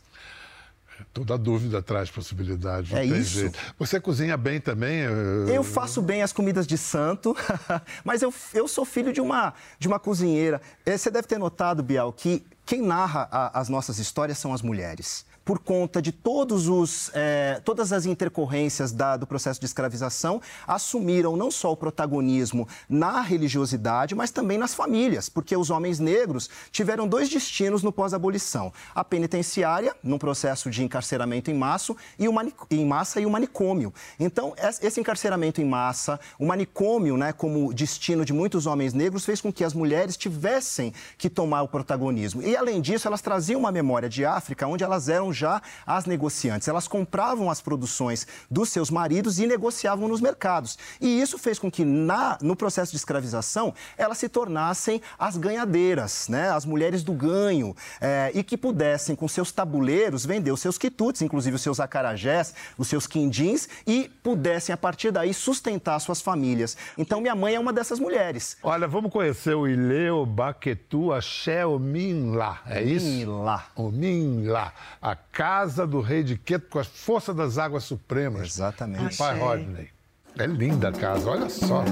Toda 1.13 1.37
dúvida 1.37 1.79
traz 1.79 2.09
possibilidade. 2.09 2.95
É 2.95 3.05
isso. 3.05 3.39
jeito. 3.41 3.59
Você 3.77 3.99
cozinha 3.99 4.35
bem 4.35 4.59
também? 4.59 5.01
eh, 5.01 5.55
Eu 5.55 5.63
faço 5.63 6.01
bem 6.01 6.23
as 6.23 6.33
comidas 6.33 6.65
de 6.65 6.75
santo, 6.75 7.35
mas 8.03 8.23
eu, 8.23 8.33
eu 8.51 8.67
sou 8.67 8.83
filho 8.83 9.13
de 9.13 9.21
uma, 9.21 9.53
de 9.77 9.87
uma 9.87 9.99
cozinheira. 9.99 10.59
Eh, 10.83 10.97
Você 10.97 11.11
deve 11.11 11.27
ter 11.27 11.37
notado, 11.37 11.83
Bial, 11.83 12.11
que 12.11 12.43
quem 12.67 12.81
narra 12.81 13.27
a- 13.31 13.59
as 13.59 13.69
nossas 13.69 13.97
histórias 13.97 14.37
são 14.37 14.53
as 14.53 14.61
mulheres. 14.61 15.25
Por 15.47 15.59
conta 15.59 16.01
de 16.01 16.11
todos 16.11 16.67
os, 16.67 17.09
eh, 17.13 17.61
todas 17.63 17.93
as 17.93 18.05
intercorrências 18.05 18.91
da- 18.91 19.15
do 19.15 19.25
processo 19.25 19.61
de 19.61 19.65
escravização, 19.65 20.41
assumiram 20.67 21.37
não 21.37 21.49
só 21.49 21.71
o 21.71 21.77
protagonismo 21.77 22.67
na 22.89 23.21
religiosidade, 23.21 24.13
mas 24.13 24.29
também 24.29 24.57
nas 24.57 24.73
famílias, 24.73 25.29
porque 25.29 25.55
os 25.55 25.69
homens 25.69 25.99
negros 25.99 26.49
tiveram 26.69 27.07
dois 27.07 27.29
destinos 27.29 27.81
no 27.81 27.93
pós-abolição: 27.93 28.73
a 28.93 29.05
penitenciária, 29.05 29.95
num 30.03 30.17
processo 30.17 30.69
de 30.69 30.83
encarceramento 30.83 31.49
em 31.49 31.53
massa, 31.53 31.95
e 32.19 32.27
o, 32.27 32.33
em 32.69 32.85
massa 32.85 33.21
e 33.21 33.25
o 33.25 33.29
manicômio. 33.29 33.93
Então, 34.19 34.53
es- 34.57 34.83
esse 34.83 34.99
encarceramento 34.99 35.61
em 35.61 35.65
massa, 35.65 36.19
o 36.37 36.45
manicômio, 36.45 37.15
né, 37.15 37.31
como 37.31 37.73
destino 37.73 38.25
de 38.25 38.33
muitos 38.33 38.65
homens 38.65 38.93
negros, 38.93 39.23
fez 39.23 39.39
com 39.39 39.53
que 39.53 39.63
as 39.63 39.73
mulheres 39.73 40.17
tivessem 40.17 40.93
que 41.17 41.29
tomar 41.29 41.61
o 41.61 41.69
protagonismo. 41.69 42.41
E, 42.41 42.53
além 42.57 42.81
disso, 42.81 43.07
elas 43.07 43.21
traziam 43.21 43.61
uma 43.61 43.71
memória 43.71 44.09
de 44.09 44.25
África, 44.25 44.67
onde 44.67 44.83
elas 44.83 45.07
eram 45.07 45.36
já 45.37 45.61
as 45.85 46.05
negociantes. 46.05 46.67
Elas 46.67 46.87
compravam 46.87 47.49
as 47.49 47.61
produções 47.61 48.25
dos 48.49 48.69
seus 48.69 48.89
maridos 48.89 49.39
e 49.39 49.47
negociavam 49.47 50.07
nos 50.07 50.19
mercados. 50.19 50.77
E 50.99 51.21
isso 51.21 51.37
fez 51.37 51.59
com 51.59 51.69
que, 51.69 51.85
na, 51.85 52.37
no 52.41 52.55
processo 52.55 52.91
de 52.91 52.97
escravização, 52.97 53.73
elas 53.97 54.17
se 54.17 54.27
tornassem 54.27 55.01
as 55.17 55.37
ganhadeiras, 55.37 56.27
né, 56.27 56.49
as 56.49 56.65
mulheres 56.65 57.03
do 57.03 57.13
ganho, 57.13 57.75
eh, 58.01 58.31
e 58.33 58.43
que 58.43 58.57
pudessem, 58.57 59.15
com 59.15 59.27
seus 59.27 59.51
tabuleiros, 59.51 60.25
vender 60.25 60.51
os 60.51 60.59
seus 60.59 60.77
quitutes, 60.77 61.21
inclusive 61.21 61.55
os 61.55 61.61
seus 61.61 61.79
acarajés, 61.79 62.53
os 62.77 62.87
seus 62.87 63.05
quindins, 63.05 63.67
e 63.85 64.09
pudessem, 64.23 64.73
a 64.73 64.77
partir 64.77 65.11
daí, 65.11 65.33
sustentar 65.33 65.99
suas 65.99 66.21
famílias. 66.21 66.75
Então, 66.97 67.21
minha 67.21 67.35
mãe 67.35 67.55
é 67.55 67.59
uma 67.59 67.73
dessas 67.73 67.99
mulheres. 67.99 68.57
Olha, 68.63 68.87
vamos 68.87 69.11
conhecer 69.11 69.55
o 69.55 69.67
Ileu 69.67 70.25
Baquetu 70.25 71.11
Axé 71.13 71.65
Ominlá. 71.65 72.61
É 72.65 72.81
isso? 72.81 73.05
Ominlá. 73.05 73.65
Ominlá. 73.75 74.73
A 75.01 75.15
casa 75.37 75.85
do 75.85 76.01
rei 76.01 76.23
de 76.23 76.35
Queto 76.35 76.67
com 76.67 76.79
a 76.79 76.83
força 76.83 77.31
das 77.31 77.59
águas 77.59 77.83
supremas. 77.83 78.41
Exatamente. 78.55 79.11
Do 79.11 79.17
pai. 79.17 79.37
Rodney. 79.39 79.89
É 80.35 80.47
linda 80.47 80.89
a 80.89 80.91
casa, 80.91 81.29
olha 81.29 81.47
só. 81.47 81.83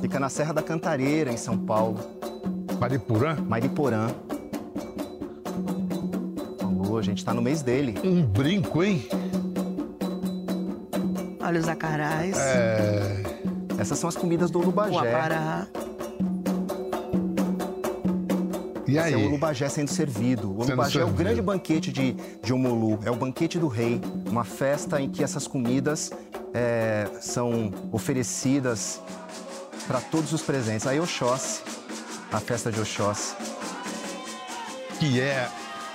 Fica 0.00 0.20
na 0.20 0.28
Serra 0.28 0.52
da 0.54 0.62
Cantareira, 0.62 1.32
em 1.32 1.36
São 1.36 1.58
Paulo. 1.58 1.98
Maripurã, 2.80 3.34
Mariporã. 3.34 4.06
Alô, 6.62 6.96
a 6.96 7.02
gente 7.02 7.24
tá 7.24 7.34
no 7.34 7.42
mês 7.42 7.60
dele. 7.60 7.98
um 8.04 8.22
brinco, 8.24 8.84
hein? 8.84 9.08
Olha 11.42 11.58
os 11.58 11.66
acarás, 11.68 12.36
É, 12.38 13.22
Essas 13.76 13.98
são 13.98 14.08
as 14.08 14.14
comidas 14.16 14.52
do 14.52 14.60
o 14.60 14.62
Urubagé. 14.62 14.96
apará. 14.96 15.66
E 18.90 18.96
Esse 18.98 19.06
aí? 19.06 19.14
é 19.14 19.16
o 19.16 19.26
Olubagé 19.26 19.68
sendo 19.68 19.88
servido. 19.88 20.50
O 20.50 20.62
Sendo 20.62 20.72
Olubagé 20.72 21.00
é 21.00 21.04
o 21.04 21.10
grande 21.10 21.40
banquete 21.40 21.92
de, 21.92 22.12
de 22.42 22.52
Omolu, 22.52 22.98
é 23.04 23.10
o 23.10 23.14
banquete 23.14 23.58
do 23.58 23.68
rei, 23.68 24.00
uma 24.26 24.42
festa 24.44 25.00
em 25.00 25.08
que 25.08 25.22
essas 25.22 25.46
comidas 25.46 26.10
é, 26.52 27.08
são 27.20 27.70
oferecidas 27.92 29.00
para 29.86 30.00
todos 30.00 30.32
os 30.32 30.42
presentes. 30.42 30.86
Aí 30.86 30.98
Oxóssi, 30.98 31.62
a 32.32 32.40
festa 32.40 32.72
de 32.72 32.80
Oxóssi. 32.80 33.34
Que 34.98 35.20
é, 35.20 35.48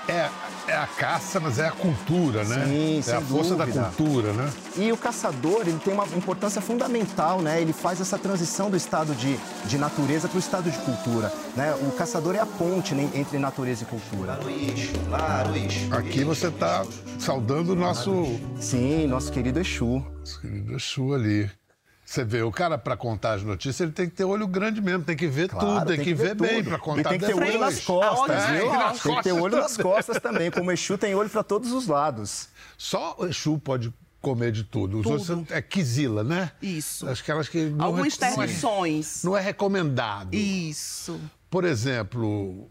é, 0.08 0.30
é 0.68 0.76
a 0.76 0.88
caça, 0.88 1.40
mas 1.40 1.60
é 1.60 1.68
a 1.68 1.72
cultura, 1.72 2.44
né? 2.44 2.66
Sim, 2.66 3.00
é 3.00 3.02
sem 3.02 3.14
a 3.16 3.22
força 3.22 3.56
dúvida. 3.56 3.82
da 3.82 3.88
cultura, 3.88 4.34
né? 4.34 4.52
E 4.78 4.92
o 4.92 4.98
caçador, 4.98 5.62
ele 5.62 5.80
tem 5.84 5.94
uma 5.94 6.06
importância 6.16 6.62
fundamental, 6.62 7.42
né? 7.42 7.62
Ele 7.62 7.74
faz 7.74 8.00
essa 8.00 8.18
transição 8.18 8.70
do 8.70 8.78
estado 8.78 9.14
de, 9.16 9.38
de 9.66 9.78
natureza 9.78 10.28
para 10.28 10.38
o 10.38 10.40
estado 10.40 10.70
de 10.70 10.78
cultura, 10.80 11.32
né? 11.56 11.74
O 11.82 11.92
caçador 11.92 12.36
é 12.36 12.40
a 12.40 12.46
ponte 12.46 12.94
né, 12.94 13.10
entre 13.14 13.38
natureza 13.40 13.84
e 13.84 13.86
cultura. 13.86 14.40
Aqui 15.92 16.24
você 16.24 16.48
está 16.48 16.86
saudando 17.20 17.70
o 17.70 17.76
nosso, 17.76 18.40
Sim, 18.60 19.08
nosso 19.08 19.32
querido 19.32 19.60
Exu. 19.60 20.04
nosso 20.20 20.42
querido 20.42 20.76
Exu 20.76 21.14
ali. 21.14 21.50
Você 22.06 22.24
vê, 22.24 22.44
o 22.44 22.52
cara, 22.52 22.78
para 22.78 22.96
contar 22.96 23.34
as 23.34 23.42
notícias, 23.44 23.82
ele 23.82 23.92
tem 23.92 24.08
que 24.08 24.16
ter 24.16 24.24
olho 24.26 24.48
grande 24.48 24.80
mesmo, 24.80 25.04
tem 25.04 25.18
que 25.18 25.28
ver 25.28 25.50
Claro, 25.50 25.80
tudo, 25.80 25.88
tem, 25.96 26.06
que, 26.06 26.14
ver, 26.14 26.36
bem 26.36 26.58
tudo. 26.58 26.70
para 26.70 26.78
contar 26.80 27.00
E 27.02 27.04
tem 27.04 27.20
que 27.20 27.26
ter 27.26 27.34
olho 27.34 27.60
nas 27.60 27.80
costas, 27.80 28.44
É, 28.44 28.58
viu? 28.58 28.66
e 28.68 28.78
nas 28.78 29.02
tem 29.02 29.16
que 29.16 29.24
ter 29.24 29.32
costas 29.32 29.34
olho 29.44 29.58
nas 29.58 29.72
também. 29.76 29.92
costas 29.92 30.20
também. 30.22 30.52
Como 30.52 30.70
o 30.70 30.72
Exu 30.72 30.98
tem 31.00 31.16
olho 31.16 31.30
para 31.32 31.44
todos 31.44 31.72
os 31.72 31.88
lados. 31.88 32.48
Só 32.78 33.16
o 33.18 33.26
Exu 33.26 33.58
pode 33.58 33.92
comer 34.22 34.52
de 34.52 34.64
tudo. 34.64 35.00
Os 35.00 35.06
outros 35.08 35.52
é 35.52 35.62
quizila, 35.64 36.24
né? 36.24 36.52
Isso. 36.62 37.10
Aquelas 37.10 37.50
que 37.50 37.66
não, 37.66 37.86
Algumas 37.86 38.22
é, 38.22 38.30
não 38.32 38.44
é- 38.44 39.02
não 39.24 39.38
é 39.38 39.42
recomendado. 39.42 40.36
Isso. 40.36 41.20
Por 41.50 41.64
exemplo, 41.66 42.70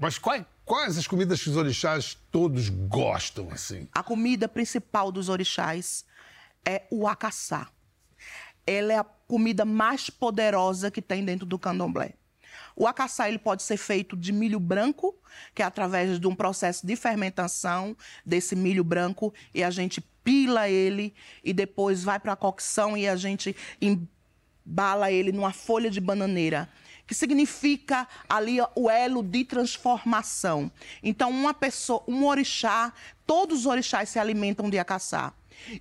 mas 0.00 0.16
quais, 0.16 0.44
quais 0.64 0.96
as 0.96 1.08
comidas 1.08 1.42
que 1.42 1.50
os 1.50 1.56
orixás 1.56 2.16
todos 2.30 2.68
gostam, 2.68 3.48
assim? 3.50 3.88
A 3.92 4.02
comida 4.04 4.46
principal 4.46 5.10
dos 5.10 5.28
orixás 5.28 6.04
é 6.64 6.82
o 6.90 7.08
acaçá. 7.08 7.66
Ela 8.72 8.92
é 8.92 8.98
a 8.98 9.04
comida 9.04 9.64
mais 9.64 10.08
poderosa 10.08 10.90
que 10.90 11.02
tem 11.02 11.24
dentro 11.24 11.44
do 11.44 11.58
candomblé. 11.58 12.14
O 12.76 12.86
acaçá 12.86 13.28
ele 13.28 13.38
pode 13.38 13.64
ser 13.64 13.76
feito 13.76 14.16
de 14.16 14.32
milho 14.32 14.60
branco, 14.60 15.14
que 15.52 15.60
é 15.60 15.64
através 15.64 16.20
de 16.20 16.26
um 16.28 16.34
processo 16.34 16.86
de 16.86 16.94
fermentação 16.94 17.96
desse 18.24 18.54
milho 18.54 18.84
branco, 18.84 19.34
e 19.52 19.64
a 19.64 19.70
gente 19.70 20.00
pila 20.22 20.68
ele 20.68 21.12
e 21.42 21.52
depois 21.52 22.04
vai 22.04 22.20
para 22.20 22.32
a 22.32 22.36
cocção 22.36 22.96
e 22.96 23.08
a 23.08 23.16
gente 23.16 23.56
embala 23.80 25.10
ele 25.10 25.32
numa 25.32 25.52
folha 25.52 25.90
de 25.90 26.00
bananeira, 26.00 26.68
que 27.08 27.14
significa 27.14 28.06
ali 28.28 28.58
o 28.76 28.88
elo 28.88 29.20
de 29.20 29.44
transformação. 29.44 30.70
Então, 31.02 31.28
uma 31.30 31.52
pessoa, 31.52 32.04
um 32.06 32.24
orixá, 32.24 32.92
todos 33.26 33.60
os 33.60 33.66
orixás 33.66 34.10
se 34.10 34.18
alimentam 34.18 34.70
de 34.70 34.78
acaçá. 34.78 35.34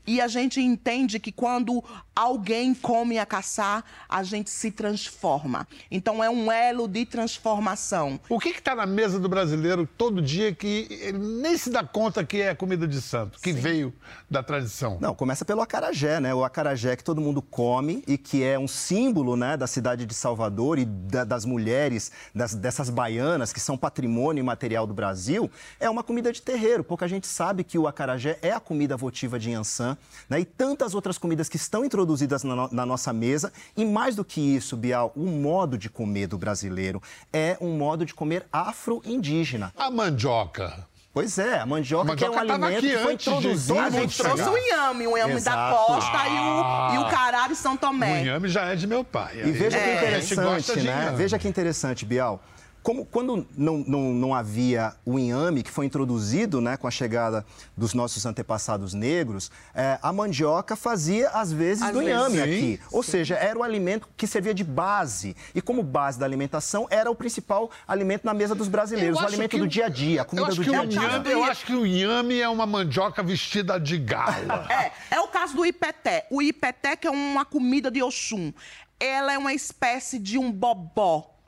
E 0.06 0.20
a 0.22 0.28
gente 0.28 0.60
entende 0.62 1.20
que 1.20 1.32
quando 1.32 1.84
alguém 2.16 2.74
come 2.74 3.18
acaçá, 3.18 3.84
a 4.08 4.24
gente 4.24 4.50
se 4.50 4.72
transforma. 4.72 5.68
Então, 5.90 6.24
é 6.24 6.30
um 6.30 6.52
elo 6.52 6.88
de 6.88 7.06
transformação. 7.06 8.20
O 8.30 8.40
que 8.40 8.50
está 8.50 8.76
na 8.76 8.86
mesa 8.86 9.20
do 9.20 9.30
brasileiro 9.30 9.88
todo 9.98 10.22
dia 10.22 10.54
que 10.54 10.88
ele 11.02 11.18
nem 11.18 11.58
se 11.58 11.70
dá 11.70 11.84
conta 11.84 12.24
que 12.24 12.42
é 12.42 12.54
comida 12.54 12.88
de 12.88 13.02
santo, 13.02 13.40
que 13.40 13.52
veio 13.52 13.94
da 14.30 14.44
tradição? 14.44 14.98
Não, 15.00 15.16
começa 15.16 15.46
pelo 15.46 15.62
acarajé, 15.62 16.20
né? 16.20 16.34
O 16.34 16.44
acarajé 16.44 16.96
que 16.96 17.04
todo 17.04 17.22
mundo 17.22 17.42
come 17.42 18.04
e 18.08 18.18
que 18.18 18.44
é 18.44 18.60
um 18.60 18.68
símbolo, 18.68 19.36
né, 19.36 19.56
da 19.56 19.68
cidade 19.68 20.06
de 20.06 20.14
Salvador 20.14 20.78
e 20.78 20.86
da- 20.86 21.24
das 21.24 21.46
mulheres, 21.46 22.12
das- 22.36 22.54
dessas 22.54 22.90
baianas 22.90 23.54
que 23.54 23.60
são 23.60 23.78
patrimônio 23.78 24.42
imaterial 24.42 24.86
do 24.86 24.94
Brasil, 24.94 25.50
é 25.80 25.90
uma 25.90 26.04
comida 26.04 26.32
de 26.32 26.42
terreiro. 26.42 26.84
Pouca 26.84 27.08
gente 27.08 27.28
sabe 27.28 27.64
que 27.64 27.78
o 27.78 27.88
acarajé 27.88 28.38
é 28.42 28.52
a 28.52 28.60
comida 28.60 28.98
votiva 28.98 29.40
de 29.40 29.52
Yansan, 29.70 29.98
né? 30.28 30.40
E 30.40 30.46
tantas 30.46 30.94
outras 30.96 31.18
comidas 31.18 31.48
que 31.48 31.56
estão 31.58 31.86
introduzidas 31.86 32.44
na, 32.44 32.56
no- 32.56 32.70
na 32.72 32.86
nossa 32.86 33.14
mesa. 33.14 33.54
E 33.78 33.86
mais 33.86 34.16
do 34.16 34.26
que 34.26 34.42
isso, 34.42 34.76
Bial, 34.76 35.12
o 35.16 35.26
modo 35.28 35.78
de 35.78 35.90
comer 35.90 36.28
do 36.28 36.38
brasileiro 36.38 37.02
é 37.32 37.56
um 37.62 37.78
modo 37.78 38.06
de 38.06 38.14
comer 38.14 38.46
afro-indígena. 38.52 39.72
A 39.78 39.92
mandioca. 39.92 40.88
Pois 41.12 41.40
é, 41.40 41.60
a 41.60 41.66
mandioca, 41.66 42.14
A 42.14 42.16
que 42.16 42.24
é 42.24 42.30
um 42.30 42.36
mandioca 42.36 42.66
alimento 42.66 42.82
que 42.82 42.98
foi 43.00 43.14
introduzido. 43.14 43.80
A 43.80 43.90
gente 43.90 44.16
trouxe 44.18 44.38
chegar. 44.38 44.52
o 44.52 44.58
inhame, 44.58 45.08
o 45.08 45.18
inhame 45.18 45.42
da 45.42 45.72
costa 45.72 46.28
e, 46.28 46.32
o, 46.32 46.94
e 46.94 46.98
o 47.00 47.10
cará 47.10 47.48
de 47.48 47.56
São 47.56 47.74
O 47.74 47.78
Tomé. 47.78 48.22
inhame 48.22 48.48
já 48.48 48.66
é 48.66 48.76
de 48.76 48.86
meu 48.86 49.04
pai. 49.04 49.40
E 49.44 49.52
veja 49.52 49.78
que 49.80 49.86
gente 50.22 50.36
gosta 50.36 50.74
interessante, 50.74 50.82
né? 50.86 51.14
Veja 51.18 51.40
que 51.40 51.48
interessante, 51.48 52.06
Bial. 52.06 52.42
Como, 52.90 53.06
quando 53.06 53.48
não, 53.56 53.78
não, 53.86 54.02
não 54.16 54.34
havia 54.34 54.96
o 55.06 55.20
inhame, 55.20 55.62
que 55.62 55.70
foi 55.70 55.86
introduzido 55.86 56.60
né, 56.60 56.76
com 56.76 56.88
a 56.88 56.92
chegada 56.92 57.46
dos 57.78 57.94
nossos 57.94 58.26
antepassados 58.26 58.96
negros, 58.96 59.52
eh, 59.76 60.00
a 60.02 60.12
mandioca 60.12 60.76
fazia, 60.76 61.30
às 61.30 61.54
vezes, 61.54 61.84
Às 61.84 61.92
do 61.92 62.00
vezes. 62.00 62.12
inhame 62.12 62.38
Sim, 62.38 62.42
aqui. 62.42 62.80
Ou 62.92 63.04
seja, 63.04 63.36
era 63.36 63.60
o 63.60 63.62
alimento 63.62 64.10
que 64.18 64.26
servia 64.26 64.56
de 64.56 64.64
base. 64.64 65.36
E 65.54 65.62
como 65.62 65.84
base 65.84 66.18
da 66.18 66.26
alimentação, 66.26 66.88
era 66.90 67.12
o 67.12 67.14
principal 67.14 67.70
alimento 67.88 68.26
na 68.26 68.34
mesa 68.34 68.56
dos 68.56 68.68
brasileiros, 68.68 69.22
o 69.22 69.24
alimento 69.24 69.52
que 69.52 69.60
do 69.60 69.68
dia 69.68 69.86
a 69.86 69.90
dia, 69.90 70.24
a 70.24 70.26
comida 70.26 70.48
do 70.48 70.64
dia 70.64 70.80
a 70.80 70.82
o 70.82 70.88
dia. 70.88 71.00
inhame, 71.00 71.30
eu 71.30 71.44
acho 71.44 71.68
que 71.68 71.76
o 71.76 71.86
inhame 71.86 72.40
é 72.40 72.50
uma 72.50 72.66
mandioca 72.66 73.22
vestida 73.22 73.80
de 73.80 74.00
gala. 74.00 74.66
É, 74.68 74.92
é 75.12 75.22
o 75.22 75.28
caso 75.28 75.56
do 75.56 75.64
ipeté. 75.64 76.26
O 76.32 76.42
ipeté, 76.42 76.96
que 76.96 77.06
é 77.06 77.12
uma 77.12 77.46
comida 77.46 77.92
de 77.92 78.02
Oxum, 78.02 78.52
ela 79.00 79.32
é 79.32 79.38
uma 79.38 79.54
espécie 79.54 80.18
de 80.18 80.40
um 80.40 80.52
bobó, 80.52 81.39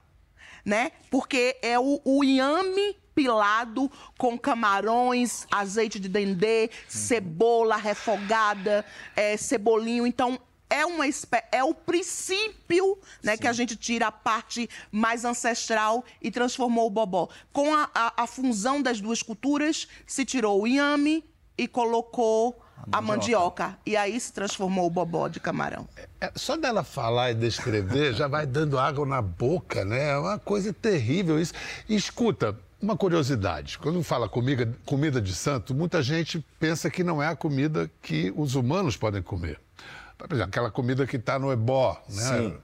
né? 0.66 0.92
Porque 1.10 1.58
é 1.62 1.80
o, 1.80 2.00
o 2.04 2.24
inhame 2.24 2.96
pilado 3.14 3.92
com 4.18 4.38
camarões, 4.38 5.46
azeite 5.52 6.00
de 6.00 6.08
dendê, 6.08 6.70
cebola 6.88 7.76
refogada, 7.76 8.86
é, 9.16 9.36
cebolinho. 9.38 10.08
Então, 10.08 10.40
é, 10.70 10.86
uma 10.86 11.06
é 11.52 11.64
o 11.64 11.74
princípio 11.74 12.98
né, 13.22 13.36
que 13.36 13.48
a 13.48 13.52
gente 13.52 13.76
tira 13.76 14.08
a 14.08 14.12
parte 14.12 14.70
mais 14.90 15.26
ancestral 15.26 16.04
e 16.22 16.32
transformou 16.32 16.88
o 16.88 16.90
bobó. 16.90 17.28
Com 17.52 17.76
a, 17.76 17.90
a, 17.94 18.24
a 18.24 18.28
fusão 18.28 18.82
das 18.82 19.02
duas 19.02 19.22
culturas, 19.22 19.88
se 20.08 20.24
tirou 20.24 20.62
o 20.62 20.68
inhame 20.68 21.26
e 21.58 21.68
colocou 21.68 22.61
a 22.92 23.02
mandioca. 23.02 23.78
E 23.86 23.98
aí 23.98 24.20
se 24.20 24.32
transformou 24.32 24.88
o 24.88 24.90
bobó 24.90 25.28
de 25.28 25.40
camarão. 25.40 25.88
É, 26.20 26.32
só 26.36 26.56
dela 26.56 26.84
falar 26.84 27.32
e 27.32 27.36
descrever 27.36 28.14
já 28.14 28.28
vai 28.28 28.46
dando 28.46 28.80
água 28.80 29.06
na 29.06 29.22
boca, 29.22 29.84
né? 29.84 30.12
É 30.12 30.18
uma 30.18 30.40
coisa 30.40 30.72
terrível 30.72 31.40
isso. 31.40 31.54
E 31.90 31.96
escuta, 31.96 32.58
uma 32.82 32.98
curiosidade. 32.98 33.78
Quando 33.78 34.02
fala 34.04 34.28
comida, 34.28 34.74
comida 34.86 35.22
de 35.22 35.36
santo, 35.36 35.74
muita 35.74 36.02
gente 36.02 36.44
pensa 36.60 36.90
que 36.90 37.04
não 37.04 37.22
é 37.22 37.28
a 37.28 37.36
comida 37.36 37.90
que 38.02 38.34
os 38.36 38.56
humanos 38.56 38.98
podem 38.98 39.22
comer. 39.22 39.60
Por 40.18 40.32
exemplo, 40.32 40.50
aquela 40.50 40.72
comida 40.72 41.06
que 41.08 41.18
está 41.18 41.40
no 41.40 41.52
ebó, 41.52 42.00
né? 42.10 42.38
Sim. 42.38 42.58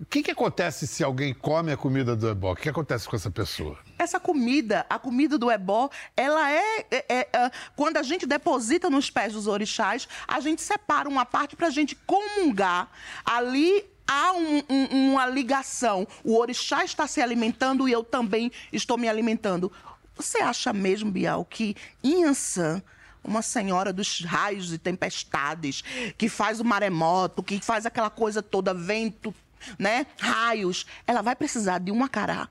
O 0.00 0.04
que, 0.06 0.22
que 0.22 0.30
acontece 0.30 0.86
se 0.86 1.02
alguém 1.02 1.34
come 1.34 1.72
a 1.72 1.76
comida 1.76 2.14
do 2.14 2.28
ebó? 2.28 2.52
O 2.52 2.56
que, 2.56 2.62
que 2.62 2.68
acontece 2.68 3.08
com 3.08 3.16
essa 3.16 3.30
pessoa? 3.32 3.76
Essa 3.98 4.20
comida, 4.20 4.86
a 4.88 4.96
comida 4.96 5.36
do 5.36 5.50
ebó, 5.50 5.90
ela 6.16 6.50
é, 6.52 6.86
é- 6.90 7.04
é, 7.08 7.28
é, 7.32 7.50
Quando 7.74 7.96
a 7.96 8.02
gente 8.04 8.24
deposita 8.24 8.88
nos 8.88 9.10
pés 9.10 9.32
dos 9.32 9.48
orixás, 9.48 10.06
a 10.26 10.38
gente 10.38 10.62
separa 10.62 11.08
uma 11.08 11.26
parte 11.26 11.56
para 11.56 11.66
a 11.66 11.70
gente 11.70 11.96
comungar. 12.06 12.88
Ali 13.24 13.84
há 14.06 14.32
um- 14.34 14.62
um- 14.70 15.12
uma 15.14 15.26
ligação. 15.26 16.06
O 16.22 16.36
orixá 16.38 16.84
está 16.84 17.08
se 17.08 17.20
alimentando 17.20 17.88
e 17.88 17.92
eu 17.92 18.04
também 18.04 18.52
estou 18.72 18.96
me 18.96 19.08
alimentando. 19.08 19.70
Você 20.16 20.38
acha 20.38 20.72
mesmo, 20.72 21.10
Bial, 21.10 21.44
que 21.44 21.74
Inhansã, 22.04 22.80
uma 23.24 23.42
senhora 23.42 23.92
dos 23.92 24.24
raios 24.24 24.72
e 24.72 24.78
tempestades, 24.78 25.82
que 26.16 26.28
faz 26.28 26.60
o 26.60 26.64
maremoto, 26.64 27.42
que 27.42 27.60
faz 27.60 27.84
aquela 27.84 28.08
coisa 28.10 28.40
toda, 28.40 28.72
vento, 28.72 29.34
né? 29.78 30.06
Raios, 30.18 30.86
ela 31.06 31.22
vai 31.22 31.36
precisar 31.36 31.78
de 31.78 31.90
um 31.92 32.02
acará, 32.04 32.48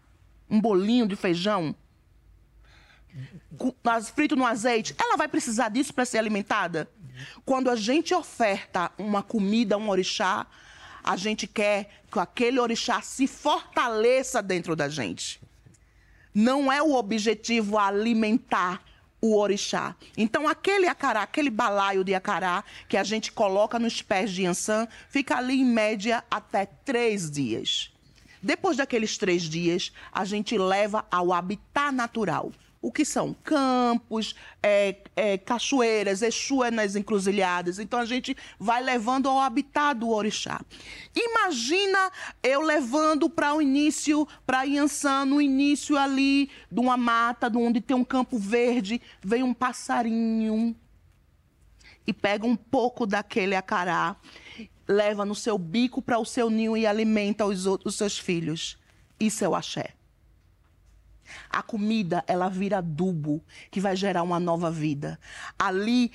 um 0.50 0.60
bolinho 0.60 1.08
de 1.08 1.16
feijão, 1.16 1.76
frito 4.14 4.36
no 4.36 4.46
azeite, 4.46 4.96
ela 5.00 5.18
vai 5.18 5.28
precisar 5.28 5.70
disso 5.70 5.94
para 5.94 6.06
ser 6.06 6.20
alimentada? 6.20 6.90
Quando 7.46 7.70
a 7.70 7.76
gente 7.76 8.14
oferta 8.14 8.92
uma 8.98 9.24
comida 9.24 9.78
um 9.78 9.90
orixá, 9.90 10.46
a 11.04 11.16
gente 11.16 11.48
quer 11.48 11.90
que 12.12 12.20
aquele 12.20 12.60
orixá 12.60 13.02
se 13.02 13.28
fortaleça 13.28 14.42
dentro 14.42 14.76
da 14.76 14.88
gente. 14.88 15.42
Não 16.34 16.72
é 16.72 16.82
o 16.82 16.94
objetivo 16.94 17.78
alimentar 17.78 18.84
o 19.22 19.38
orixá. 19.38 19.96
Então, 20.16 20.48
aquele 20.48 20.88
acará, 20.88 21.24
aquele 21.24 21.50
balaio 21.50 22.04
de 22.04 22.14
acará 22.14 22.64
que 22.88 22.98
a 22.98 23.04
gente 23.04 23.32
coloca 23.32 23.80
nos 23.80 24.02
pés 24.02 24.32
de 24.32 24.44
Yansan, 24.44 24.88
fica 25.10 25.38
ali 25.38 25.62
em 25.62 25.66
média 25.66 26.24
até 26.30 26.66
três 26.66 27.30
dias. 27.30 27.92
Depois 28.42 28.78
daqueles 28.78 29.18
três 29.18 29.44
dias, 29.44 29.92
a 30.12 30.24
gente 30.24 30.58
leva 30.58 31.06
ao 31.10 31.34
habitat 31.34 31.92
natural. 31.92 32.52
O 32.82 32.92
que 32.92 33.04
são 33.04 33.34
campos, 33.44 34.36
é, 34.62 34.98
é, 35.16 35.38
cachoeiras, 35.38 36.22
encruzilhadas. 36.96 37.80
Então 37.80 38.00
a 38.00 38.06
gente 38.06 38.36
vai 38.60 38.82
levando 38.82 39.28
ao 39.28 39.40
habitat 39.40 40.00
do 40.00 40.10
orixá. 40.10 40.62
Imagina 41.16 42.12
eu 42.44 42.62
levando 42.62 43.30
para 43.30 43.54
o 43.54 43.62
início, 43.62 44.28
para 44.46 44.66
Iansã, 44.66 45.26
no 45.26 45.42
início 45.42 45.98
ali 45.98 46.50
de 46.72 46.80
uma 46.80 46.98
mata, 46.98 47.50
de 47.50 47.58
onde 47.58 47.82
tem 47.82 47.96
um 47.96 48.04
campo 48.06 48.38
verde, 48.38 49.02
vem 49.22 49.44
um 49.44 49.54
passarinho 49.54 50.76
e 52.06 52.14
pega 52.14 52.46
um 52.46 52.56
pouco 52.56 53.06
daquele 53.06 53.54
acará, 53.54 54.16
leva 54.88 55.26
no 55.26 55.36
seu 55.36 55.58
bico 55.58 56.02
para 56.02 56.18
o 56.18 56.26
seu 56.26 56.50
ninho 56.50 56.78
e 56.78 56.88
alimenta 56.88 57.46
os, 57.46 57.66
os 57.66 57.96
seus 57.96 58.18
filhos. 58.18 58.78
Isso 59.20 59.44
é 59.44 59.50
o 59.50 59.56
axé. 59.56 59.97
A 61.50 61.62
comida, 61.62 62.24
ela 62.28 62.50
vira 62.50 62.78
adubo 62.78 63.44
que 63.72 63.80
vai 63.80 63.96
gerar 63.96 64.24
uma 64.24 64.40
nova 64.40 64.70
vida. 64.72 65.20
Ali, 65.58 66.12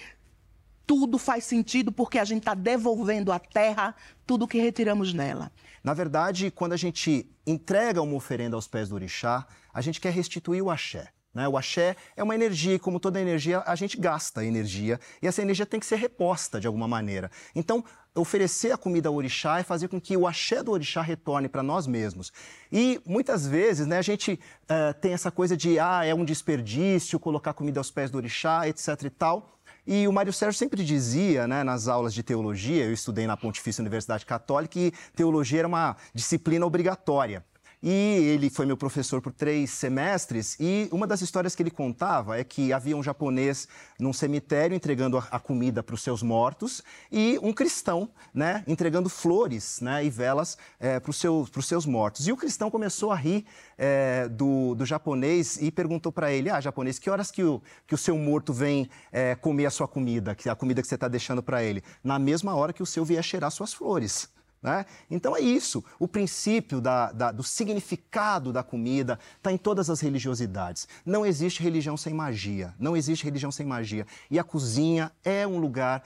tudo 0.87 1.19
faz 1.19 1.45
sentido 1.45 1.91
porque 1.91 2.19
a 2.19 2.25
gente 2.25 2.41
está 2.41 2.55
devolvendo 2.55 3.33
à 3.33 3.39
terra 3.39 3.95
tudo 4.27 4.49
que 4.49 4.59
retiramos 4.59 5.13
nela. 5.13 5.51
Na 5.83 5.95
verdade, 5.95 6.51
quando 6.51 6.73
a 6.73 6.77
gente 6.77 7.29
entrega 7.47 8.03
uma 8.03 8.15
oferenda 8.15 8.57
aos 8.57 8.69
pés 8.69 8.89
do 8.89 8.95
orixá, 8.95 9.47
a 9.73 9.81
gente 9.81 10.01
quer 10.01 10.13
restituir 10.13 10.63
o 10.63 10.71
axé. 10.71 11.09
Né? 11.35 11.49
O 11.49 11.57
axé 11.57 11.97
é 12.17 12.23
uma 12.23 12.35
energia 12.35 12.75
e, 12.75 12.79
como 12.79 13.01
toda 13.01 13.21
energia, 13.21 13.63
a 13.67 13.75
gente 13.75 13.97
gasta 13.97 14.45
energia 14.45 15.01
e 15.21 15.27
essa 15.27 15.41
energia 15.41 15.65
tem 15.65 15.81
que 15.81 15.87
ser 15.87 15.97
reposta 15.97 16.61
de 16.61 16.67
alguma 16.67 16.87
maneira. 16.87 17.31
Então, 17.55 17.85
oferecer 18.15 18.73
a 18.73 18.77
comida 18.77 19.09
ao 19.09 19.15
orixá 19.15 19.59
é 19.59 19.63
fazer 19.63 19.89
com 19.89 20.01
que 20.01 20.17
o 20.17 20.27
axé 20.27 20.63
do 20.63 20.73
orixá 20.73 21.01
retorne 21.01 21.49
para 21.49 21.63
nós 21.63 21.87
mesmos. 21.87 22.33
E 22.71 23.01
muitas 23.07 23.47
vezes 23.47 23.87
né, 23.87 23.99
a 23.99 24.03
gente 24.03 24.39
uh, 24.65 24.95
tem 25.01 25.13
essa 25.13 25.31
coisa 25.31 25.57
de, 25.57 25.79
ah, 25.79 26.05
é 26.05 26.15
um 26.15 26.25
desperdício 26.25 27.19
colocar 27.19 27.55
comida 27.55 27.81
aos 27.81 27.91
pés 27.91 28.11
do 28.11 28.17
orixá, 28.17 28.69
etc 28.69 29.03
e 29.05 29.11
tal. 29.11 29.49
E 29.87 30.07
o 30.07 30.13
Mário 30.13 30.33
Sérgio 30.33 30.59
sempre 30.59 30.85
dizia, 30.85 31.47
né, 31.49 31.65
nas 31.65 31.89
aulas 31.89 32.15
de 32.15 32.23
teologia, 32.23 32.85
eu 32.85 32.93
estudei 32.93 33.27
na 33.27 33.37
Pontifícia 33.37 33.83
Universidade 33.83 34.25
Católica, 34.25 34.73
que 34.73 34.93
teologia 35.17 35.61
era 35.61 35.69
uma 35.69 35.97
disciplina 36.15 36.65
obrigatória. 36.65 37.45
E 37.83 37.91
ele 37.91 38.49
foi 38.49 38.65
meu 38.65 38.77
professor 38.77 39.21
por 39.21 39.33
três 39.33 39.71
semestres. 39.71 40.57
E 40.61 40.89
uma 40.93 41.05
das 41.05 41.21
histórias 41.21 41.55
que 41.57 41.63
ele 41.65 41.71
contava 41.71 42.39
é 42.39 42.45
que 42.45 42.73
havia 42.73 42.97
um 42.97 43.03
japonês 43.03 43.67
num 43.99 44.13
cemitério 44.13 44.77
entregando 44.77 45.19
a, 45.19 45.41
comida 45.41 45.83
para 45.83 45.95
os 45.97 46.01
seus 46.01 46.23
mortos 46.23 46.83
e 47.11 47.41
um 47.43 47.53
cristão, 47.53 48.09
né, 48.33 48.63
entregando 48.69 49.09
flores, 49.09 49.81
né, 49.81 50.05
e 50.05 50.11
velas 50.11 50.57
é, 50.79 51.01
para 51.01 51.11
os 51.11 51.17
seus, 51.17 51.51
seus 51.63 51.85
mortos. 51.85 52.29
E 52.29 52.33
o 52.33 52.37
cristão 52.37 52.71
começou 52.71 53.11
a 53.11 53.17
rir 53.17 53.45
é, 53.77 54.29
do, 54.29 54.77
do 54.77 54.87
japonês 54.87 55.57
e 55.61 55.73
perguntou 55.73 56.13
para 56.13 56.31
ele: 56.33 56.51
Ah, 56.51 56.61
japonês, 56.61 57.01
que 57.01 57.11
horas 57.11 57.33
que 57.33 57.43
o, 57.43 57.61
que 57.85 57.97
o 57.97 57.99
seu 57.99 58.17
morto 58.17 58.53
vem 58.53 58.89
é, 59.11 59.35
comer 59.35 59.67
a 59.67 59.71
sua 59.71 59.89
comida, 59.89 60.37
que 60.37 60.49
a 60.49 60.55
comida 60.55 60.81
que 60.81 60.87
você 60.87 60.95
está 60.95 61.09
deixando 61.09 61.43
para 61.43 61.65
ele? 61.65 61.83
Na 62.05 62.17
mesma 62.17 62.55
hora 62.55 62.73
que 62.73 62.83
o 62.83 62.87
seu 62.87 63.05
vier 63.05 63.25
cheirar 63.25 63.51
suas 63.51 63.75
flores. 63.75 64.31
Né? 64.63 64.87
Então 65.11 65.37
é 65.37 65.41
isso. 65.41 65.85
O 65.99 66.07
princípio 66.07 66.81
da, 66.81 67.11
da, 67.11 67.33
do 67.33 67.43
significado 67.43 68.53
da 68.53 68.63
comida 68.63 69.19
está 69.37 69.51
em 69.51 69.59
todas 69.59 69.91
as 69.91 70.01
religiosidades. 70.01 70.87
Não 71.05 71.27
existe 71.27 71.63
religião 71.63 71.97
sem 71.97 72.15
magia. 72.15 72.73
Não 72.79 72.97
existe 72.97 73.25
religião 73.25 73.51
sem 73.51 73.67
magia. 73.67 74.07
E 74.31 74.39
a 74.39 74.45
cozinha 74.45 75.11
é 75.25 75.45
um 75.45 75.59
lugar 75.59 76.05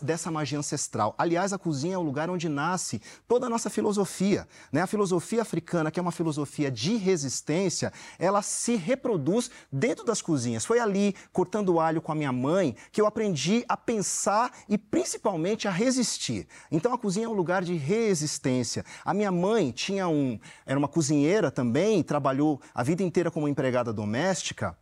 dessa 0.00 0.30
magia 0.30 0.58
ancestral. 0.58 1.14
Aliás, 1.18 1.52
a 1.52 1.58
cozinha 1.58 1.94
é 1.94 1.98
o 1.98 2.02
lugar 2.02 2.30
onde 2.30 2.48
nasce 2.48 3.02
toda 3.28 3.46
a 3.46 3.50
nossa 3.50 3.68
filosofia. 3.68 4.48
Né? 4.72 4.80
A 4.80 4.86
filosofia 4.86 5.42
africana, 5.42 5.90
que 5.90 6.00
é 6.00 6.02
uma 6.02 6.12
filosofia 6.12 6.70
de 6.70 6.96
resistência, 6.96 7.92
ela 8.18 8.40
se 8.40 8.74
reproduz 8.74 9.50
dentro 9.70 10.04
das 10.04 10.22
cozinhas. 10.22 10.64
Foi 10.64 10.78
ali, 10.78 11.14
cortando 11.30 11.78
alho 11.78 12.00
com 12.00 12.10
a 12.10 12.14
minha 12.14 12.32
mãe, 12.32 12.74
que 12.90 13.00
eu 13.00 13.06
aprendi 13.06 13.64
a 13.68 13.76
pensar 13.76 14.50
e 14.66 14.78
principalmente 14.78 15.68
a 15.68 15.70
resistir. 15.70 16.48
Então 16.70 16.94
a 16.94 16.98
cozinha 16.98 17.26
é 17.26 17.28
um 17.28 17.34
lugar 17.34 17.62
de 17.62 17.81
resistência. 17.82 18.84
A 19.04 19.12
minha 19.12 19.32
mãe 19.32 19.70
tinha 19.70 20.08
um, 20.08 20.38
era 20.64 20.78
uma 20.78 20.88
cozinheira 20.88 21.50
também, 21.50 22.02
trabalhou 22.02 22.60
a 22.74 22.82
vida 22.82 23.02
inteira 23.02 23.30
como 23.30 23.48
empregada 23.48 23.92
doméstica, 23.92 24.76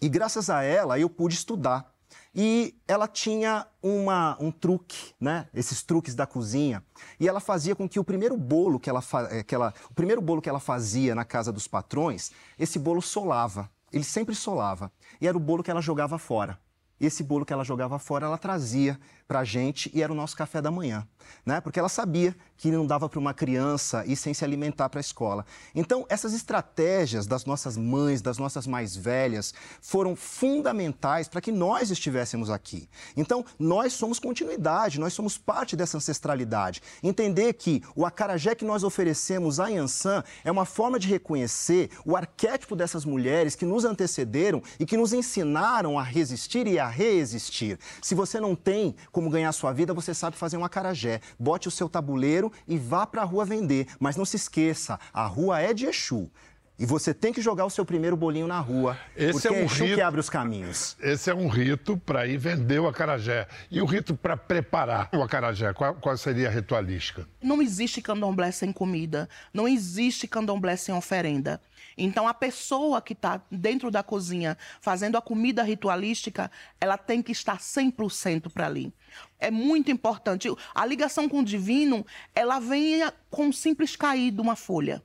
e 0.00 0.08
graças 0.08 0.50
a 0.50 0.62
ela 0.62 0.98
eu 0.98 1.08
pude 1.08 1.34
estudar. 1.34 1.92
E 2.34 2.74
ela 2.86 3.08
tinha 3.08 3.66
uma, 3.82 4.36
um 4.38 4.50
truque, 4.50 5.14
né? 5.18 5.48
Esses 5.54 5.82
truques 5.82 6.14
da 6.14 6.26
cozinha. 6.26 6.84
E 7.18 7.26
ela 7.26 7.40
fazia 7.40 7.74
com 7.74 7.88
que 7.88 7.98
o 7.98 8.04
primeiro 8.04 8.36
bolo 8.36 8.78
que 8.78 8.90
ela, 8.90 9.02
eh, 9.30 9.42
que 9.42 9.54
ela, 9.54 9.72
o 9.90 9.94
primeiro 9.94 10.20
bolo 10.20 10.42
que 10.42 10.48
ela 10.48 10.60
fazia 10.60 11.14
na 11.14 11.24
casa 11.24 11.50
dos 11.50 11.66
patrões, 11.66 12.30
esse 12.58 12.78
bolo 12.78 13.00
solava. 13.00 13.70
Ele 13.90 14.04
sempre 14.04 14.34
solava. 14.34 14.92
E 15.18 15.26
era 15.26 15.36
o 15.36 15.40
bolo 15.40 15.62
que 15.62 15.70
ela 15.70 15.80
jogava 15.80 16.18
fora. 16.18 16.58
E 17.00 17.06
esse 17.06 17.22
bolo 17.22 17.44
que 17.44 17.52
ela 17.52 17.64
jogava 17.64 17.98
fora, 17.98 18.26
ela 18.26 18.38
trazia 18.38 19.00
para 19.26 19.40
a 19.40 19.44
gente 19.44 19.90
e 19.92 20.02
era 20.02 20.12
o 20.12 20.14
nosso 20.14 20.36
café 20.36 20.62
da 20.62 20.70
manhã, 20.70 21.06
né? 21.44 21.60
Porque 21.60 21.78
ela 21.78 21.88
sabia 21.88 22.34
que 22.56 22.70
não 22.70 22.86
dava 22.86 23.08
para 23.08 23.18
uma 23.18 23.34
criança 23.34 24.04
ir 24.06 24.16
sem 24.16 24.32
se 24.32 24.44
alimentar 24.44 24.88
para 24.88 25.00
a 25.00 25.02
escola. 25.02 25.44
Então, 25.74 26.06
essas 26.08 26.32
estratégias 26.32 27.26
das 27.26 27.44
nossas 27.44 27.76
mães, 27.76 28.22
das 28.22 28.38
nossas 28.38 28.66
mais 28.66 28.96
velhas, 28.96 29.52
foram 29.80 30.14
fundamentais 30.14 31.28
para 31.28 31.40
que 31.40 31.52
nós 31.52 31.90
estivéssemos 31.90 32.48
aqui. 32.48 32.88
Então, 33.16 33.44
nós 33.58 33.92
somos 33.92 34.18
continuidade, 34.18 35.00
nós 35.00 35.12
somos 35.12 35.36
parte 35.36 35.76
dessa 35.76 35.96
ancestralidade. 35.96 36.80
Entender 37.02 37.52
que 37.54 37.82
o 37.94 38.06
acarajé 38.06 38.54
que 38.54 38.64
nós 38.64 38.84
oferecemos 38.84 39.60
a 39.60 39.68
Yansan 39.68 40.22
é 40.44 40.50
uma 40.50 40.64
forma 40.64 40.98
de 40.98 41.08
reconhecer 41.08 41.90
o 42.04 42.16
arquétipo 42.16 42.76
dessas 42.76 43.04
mulheres 43.04 43.54
que 43.54 43.66
nos 43.66 43.84
antecederam 43.84 44.62
e 44.78 44.86
que 44.86 44.96
nos 44.96 45.12
ensinaram 45.12 45.98
a 45.98 46.02
resistir 46.02 46.66
e 46.66 46.78
a 46.78 46.86
reexistir. 46.86 47.78
Se 48.00 48.14
você 48.14 48.40
não 48.40 48.54
tem 48.54 48.94
como 49.16 49.30
ganhar 49.30 49.50
sua 49.52 49.72
vida, 49.72 49.94
você 49.94 50.12
sabe 50.12 50.36
fazer 50.36 50.58
um 50.58 50.64
acarajé. 50.64 51.22
Bote 51.38 51.68
o 51.68 51.70
seu 51.70 51.88
tabuleiro 51.88 52.52
e 52.68 52.76
vá 52.76 53.06
para 53.06 53.22
a 53.22 53.24
rua 53.24 53.46
vender. 53.46 53.86
Mas 53.98 54.14
não 54.14 54.26
se 54.26 54.36
esqueça, 54.36 55.00
a 55.10 55.24
rua 55.24 55.58
é 55.58 55.72
de 55.72 55.86
Exu. 55.86 56.30
E 56.78 56.84
você 56.84 57.14
tem 57.14 57.32
que 57.32 57.40
jogar 57.40 57.64
o 57.64 57.70
seu 57.70 57.82
primeiro 57.82 58.14
bolinho 58.14 58.46
na 58.46 58.60
rua. 58.60 58.98
Esse 59.16 59.32
porque 59.32 59.48
é, 59.48 59.50
um 59.52 59.54
é 59.54 59.64
Exu 59.64 59.84
rito, 59.84 59.94
que 59.94 60.02
abre 60.02 60.20
os 60.20 60.28
caminhos. 60.28 60.98
Esse 61.00 61.30
é 61.30 61.34
um 61.34 61.48
rito 61.48 61.96
para 61.96 62.26
ir 62.26 62.36
vender 62.36 62.78
o 62.78 62.86
acarajé. 62.86 63.48
E 63.70 63.80
o 63.80 63.86
rito 63.86 64.14
para 64.14 64.36
preparar 64.36 65.08
o 65.14 65.22
acarajé, 65.22 65.72
qual, 65.72 65.94
qual, 65.94 66.14
seria 66.18 66.48
a 66.48 66.52
ritualística? 66.52 67.26
Não 67.42 67.62
existe 67.62 68.02
candomblé 68.02 68.50
sem 68.50 68.70
comida. 68.70 69.30
Não 69.50 69.66
existe 69.66 70.28
candomblé 70.28 70.76
sem 70.76 70.94
oferenda. 70.94 71.58
Então, 71.96 72.28
a 72.28 72.34
pessoa 72.34 73.00
que 73.00 73.14
está 73.14 73.40
dentro 73.50 73.90
da 73.90 74.02
cozinha 74.02 74.58
fazendo 74.80 75.16
a 75.16 75.22
comida 75.22 75.62
ritualística, 75.62 76.50
ela 76.78 76.98
tem 76.98 77.22
que 77.22 77.32
estar 77.32 77.58
100% 77.58 78.52
para 78.52 78.66
ali. 78.66 78.92
É 79.38 79.50
muito 79.50 79.90
importante. 79.90 80.48
A 80.74 80.84
ligação 80.84 81.26
com 81.28 81.40
o 81.40 81.44
divino, 81.44 82.04
ela 82.34 82.58
vem 82.58 83.00
com 83.30 83.46
um 83.46 83.52
simples 83.52 83.96
cair 83.96 84.30
de 84.30 84.40
uma 84.42 84.56
folha. 84.56 85.02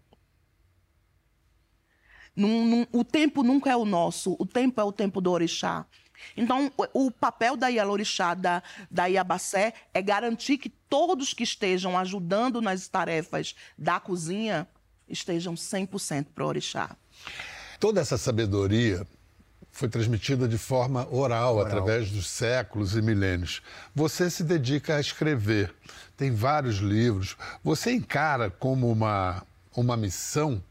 Num, 2.36 2.66
num, 2.66 2.86
o 2.92 3.04
tempo 3.04 3.42
nunca 3.44 3.70
é 3.70 3.76
o 3.76 3.86
nosso, 3.86 4.36
o 4.40 4.46
tempo 4.46 4.80
é 4.82 4.84
o 4.84 4.92
tempo 4.92 5.22
do 5.22 5.32
orixá. 5.32 5.86
Então, 6.36 6.72
o, 6.78 7.06
o 7.06 7.12
papel 7.12 7.56
da 7.56 7.68
Ialorixá, 7.68 8.34
da, 8.34 8.62
da 8.90 9.06
Iabacé, 9.06 9.74
é 9.94 10.02
garantir 10.02 10.58
que 10.58 10.70
todos 10.70 11.34
que 11.34 11.44
estejam 11.44 11.98
ajudando 11.98 12.62
nas 12.62 12.88
tarefas 12.88 13.56
da 13.78 14.00
cozinha 14.00 14.68
estejam 15.12 15.54
100% 15.54 16.28
para 16.34 16.44
o 16.44 16.48
orixá. 16.48 16.96
Toda 17.80 18.00
essa 18.00 18.18
sabedoria 18.18 19.06
foi 19.72 19.88
transmitida 19.88 20.48
de 20.48 20.58
forma 20.58 21.08
oral, 21.12 21.56
oral, 21.56 21.62
através 21.62 22.12
dos 22.12 22.30
séculos 22.30 22.96
e 22.96 23.02
milênios. 23.02 23.62
Você 23.96 24.30
se 24.30 24.44
dedica 24.44 24.98
a 24.98 25.00
escrever, 25.00 25.74
tem 26.18 26.32
vários 26.32 26.78
livros. 26.78 27.38
Você 27.64 27.92
encara 27.92 28.50
como 28.50 28.92
uma, 28.92 29.44
uma 29.76 29.96
missão 29.96 30.62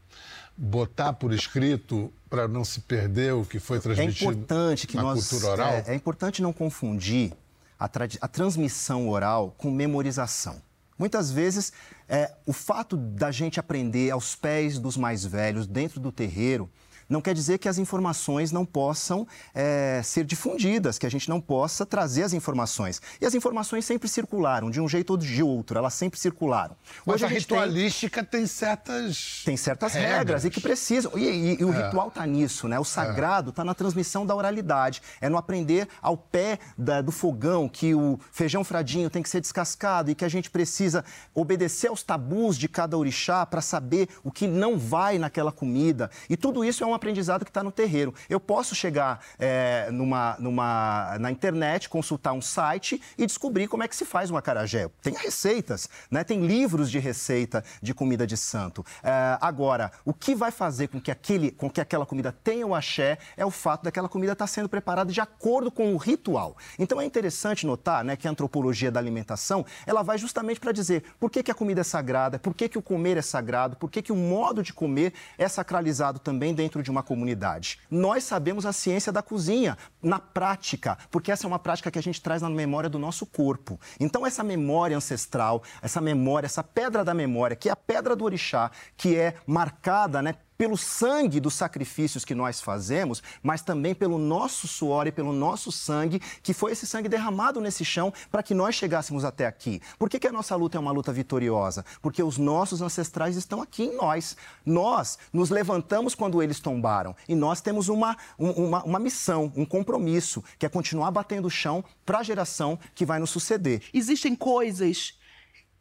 botar 0.55 1.13
por 1.13 1.33
escrito 1.33 2.13
para 2.29 2.47
não 2.47 2.63
se 2.63 2.79
perder 2.81 3.33
o 3.33 3.43
que 3.43 3.59
foi 3.59 3.77
é 3.77 3.81
transmitido 3.81 4.29
é 4.29 4.33
importante 4.33 4.87
que 4.87 4.95
na 4.95 5.01
nós, 5.01 5.27
cultura 5.27 5.51
oral? 5.51 5.73
É, 5.73 5.83
é 5.87 5.95
importante 5.95 6.41
não 6.41 6.53
confundir 6.53 7.33
a, 7.79 7.89
a 8.21 8.27
transmissão 8.27 9.09
oral 9.09 9.53
com 9.57 9.71
memorização. 9.71 10.61
Muitas 11.01 11.31
vezes, 11.31 11.73
é, 12.07 12.31
o 12.45 12.53
fato 12.53 12.95
da 12.95 13.31
gente 13.31 13.59
aprender 13.59 14.11
aos 14.11 14.35
pés 14.35 14.77
dos 14.77 14.95
mais 14.95 15.25
velhos, 15.25 15.65
dentro 15.65 15.99
do 15.99 16.11
terreiro, 16.11 16.69
não 17.11 17.21
quer 17.21 17.33
dizer 17.33 17.57
que 17.57 17.67
as 17.67 17.77
informações 17.77 18.51
não 18.51 18.65
possam 18.65 19.27
é, 19.53 20.01
ser 20.03 20.23
difundidas, 20.23 20.97
que 20.97 21.05
a 21.05 21.11
gente 21.11 21.29
não 21.29 21.41
possa 21.41 21.85
trazer 21.85 22.23
as 22.23 22.33
informações. 22.33 23.01
E 23.19 23.25
as 23.25 23.35
informações 23.35 23.85
sempre 23.85 24.07
circularam, 24.07 24.71
de 24.71 24.79
um 24.79 24.87
jeito 24.87 25.11
ou 25.11 25.17
de 25.17 25.43
outro, 25.43 25.77
elas 25.77 25.93
sempre 25.93 26.19
circularam. 26.19 26.75
Hoje 27.05 27.21
Mas 27.21 27.23
a, 27.23 27.25
a 27.25 27.29
ritualística 27.29 28.23
tem... 28.23 28.41
tem... 28.41 28.47
certas. 28.47 29.41
Tem 29.45 29.57
certas 29.57 29.93
regras, 29.93 30.17
regras 30.17 30.45
e 30.45 30.49
que 30.49 30.61
precisam. 30.61 31.11
E, 31.17 31.23
e, 31.23 31.61
e 31.61 31.65
o 31.65 31.73
é. 31.73 31.85
ritual 31.85 32.07
está 32.07 32.25
nisso, 32.25 32.67
né? 32.67 32.79
O 32.79 32.85
sagrado 32.85 33.49
está 33.49 33.61
é. 33.61 33.65
na 33.65 33.73
transmissão 33.73 34.25
da 34.25 34.35
oralidade. 34.35 35.01
É 35.19 35.27
no 35.27 35.37
aprender 35.37 35.87
ao 36.01 36.15
pé 36.15 36.59
da, 36.77 37.01
do 37.01 37.11
fogão 37.11 37.67
que 37.67 37.93
o 37.93 38.19
feijão 38.31 38.63
fradinho 38.63 39.09
tem 39.09 39.21
que 39.21 39.29
ser 39.29 39.41
descascado 39.41 40.11
e 40.11 40.15
que 40.15 40.25
a 40.25 40.29
gente 40.29 40.49
precisa 40.49 41.03
obedecer 41.33 41.87
aos 41.87 42.03
tabus 42.03 42.57
de 42.57 42.67
cada 42.67 42.97
orixá 42.97 43.45
para 43.45 43.61
saber 43.61 44.07
o 44.23 44.31
que 44.31 44.47
não 44.47 44.77
vai 44.77 45.17
naquela 45.17 45.51
comida. 45.51 46.09
E 46.29 46.37
tudo 46.37 46.63
isso 46.63 46.83
é 46.83 46.87
um 46.87 46.93
aprendizado 47.01 47.43
que 47.43 47.49
está 47.49 47.63
no 47.63 47.71
terreiro. 47.71 48.13
Eu 48.29 48.39
posso 48.39 48.75
chegar 48.75 49.19
é, 49.39 49.89
numa, 49.91 50.37
numa, 50.39 51.17
na 51.19 51.31
internet, 51.31 51.89
consultar 51.89 52.31
um 52.33 52.41
site 52.41 53.01
e 53.17 53.25
descobrir 53.25 53.67
como 53.67 53.81
é 53.81 53.87
que 53.87 53.95
se 53.95 54.05
faz 54.05 54.29
um 54.29 54.37
acarajé. 54.37 54.87
Tem 55.01 55.13
receitas, 55.13 55.89
né? 56.11 56.23
tem 56.23 56.45
livros 56.45 56.91
de 56.91 56.99
receita 56.99 57.63
de 57.81 57.93
comida 57.93 58.27
de 58.27 58.37
santo. 58.37 58.85
É, 59.03 59.37
agora, 59.41 59.91
o 60.05 60.13
que 60.13 60.35
vai 60.35 60.51
fazer 60.51 60.89
com 60.89 61.01
que, 61.01 61.09
aquele, 61.09 61.49
com 61.49 61.69
que 61.69 61.81
aquela 61.81 62.05
comida 62.05 62.31
tenha 62.31 62.67
o 62.67 62.75
axé 62.75 63.17
é 63.35 63.43
o 63.43 63.51
fato 63.51 63.83
daquela 63.83 64.07
comida 64.07 64.33
estar 64.33 64.45
tá 64.45 64.47
sendo 64.47 64.69
preparada 64.69 65.11
de 65.11 65.19
acordo 65.19 65.71
com 65.71 65.93
o 65.93 65.97
ritual. 65.97 66.55
Então 66.77 67.01
é 67.01 67.05
interessante 67.05 67.65
notar 67.65 68.03
né, 68.03 68.15
que 68.15 68.27
a 68.27 68.31
antropologia 68.31 68.91
da 68.91 68.99
alimentação 68.99 69.65
ela 69.87 70.03
vai 70.03 70.19
justamente 70.19 70.59
para 70.59 70.71
dizer 70.71 71.03
por 71.19 71.31
que, 71.31 71.41
que 71.41 71.49
a 71.49 71.55
comida 71.55 71.81
é 71.81 71.83
sagrada, 71.83 72.37
por 72.37 72.53
que, 72.53 72.69
que 72.69 72.77
o 72.77 72.81
comer 72.81 73.17
é 73.17 73.21
sagrado, 73.21 73.75
por 73.75 73.89
que, 73.89 74.01
que 74.01 74.11
o 74.11 74.15
modo 74.15 74.61
de 74.61 74.71
comer 74.71 75.13
é 75.37 75.47
sacralizado 75.47 76.19
também 76.19 76.53
dentro 76.53 76.80
de 76.81 76.91
uma 76.91 77.03
comunidade. 77.03 77.79
Nós 77.89 78.23
sabemos 78.23 78.65
a 78.65 78.73
ciência 78.73 79.11
da 79.11 79.21
cozinha 79.21 79.77
na 80.01 80.19
prática, 80.19 80.97
porque 81.09 81.31
essa 81.31 81.45
é 81.45 81.47
uma 81.47 81.59
prática 81.59 81.91
que 81.91 81.99
a 81.99 82.03
gente 82.03 82.21
traz 82.21 82.41
na 82.41 82.49
memória 82.49 82.89
do 82.89 82.99
nosso 82.99 83.25
corpo. 83.25 83.79
Então, 83.99 84.25
essa 84.25 84.43
memória 84.43 84.97
ancestral, 84.97 85.63
essa 85.81 86.01
memória, 86.01 86.45
essa 86.45 86.63
pedra 86.63 87.03
da 87.03 87.13
memória, 87.13 87.55
que 87.55 87.69
é 87.69 87.71
a 87.71 87.75
pedra 87.75 88.15
do 88.15 88.25
orixá, 88.25 88.71
que 88.97 89.15
é 89.15 89.35
marcada, 89.45 90.21
né? 90.21 90.35
Pelo 90.61 90.77
sangue 90.77 91.39
dos 91.39 91.55
sacrifícios 91.55 92.23
que 92.23 92.35
nós 92.35 92.61
fazemos, 92.61 93.23
mas 93.41 93.63
também 93.63 93.95
pelo 93.95 94.19
nosso 94.19 94.67
suor 94.67 95.07
e 95.07 95.11
pelo 95.11 95.33
nosso 95.33 95.71
sangue, 95.71 96.19
que 96.43 96.53
foi 96.53 96.73
esse 96.73 96.85
sangue 96.85 97.09
derramado 97.09 97.59
nesse 97.59 97.83
chão 97.83 98.13
para 98.29 98.43
que 98.43 98.53
nós 98.53 98.75
chegássemos 98.75 99.25
até 99.25 99.47
aqui. 99.47 99.81
Por 99.97 100.07
que, 100.07 100.19
que 100.19 100.27
a 100.27 100.31
nossa 100.31 100.55
luta 100.55 100.77
é 100.77 100.79
uma 100.79 100.91
luta 100.91 101.11
vitoriosa? 101.11 101.83
Porque 101.99 102.21
os 102.21 102.37
nossos 102.37 102.79
ancestrais 102.79 103.35
estão 103.37 103.59
aqui 103.59 103.85
em 103.85 103.95
nós. 103.95 104.37
Nós 104.63 105.17
nos 105.33 105.49
levantamos 105.49 106.13
quando 106.13 106.43
eles 106.43 106.59
tombaram 106.59 107.15
e 107.27 107.33
nós 107.33 107.59
temos 107.59 107.89
uma, 107.89 108.15
uma, 108.37 108.83
uma 108.83 108.99
missão, 108.99 109.51
um 109.55 109.65
compromisso, 109.65 110.43
que 110.59 110.65
é 110.67 110.69
continuar 110.69 111.09
batendo 111.09 111.47
o 111.47 111.49
chão 111.49 111.83
para 112.05 112.19
a 112.19 112.23
geração 112.23 112.77
que 112.93 113.03
vai 113.03 113.17
nos 113.17 113.31
suceder. 113.31 113.81
Existem 113.91 114.35
coisas 114.35 115.17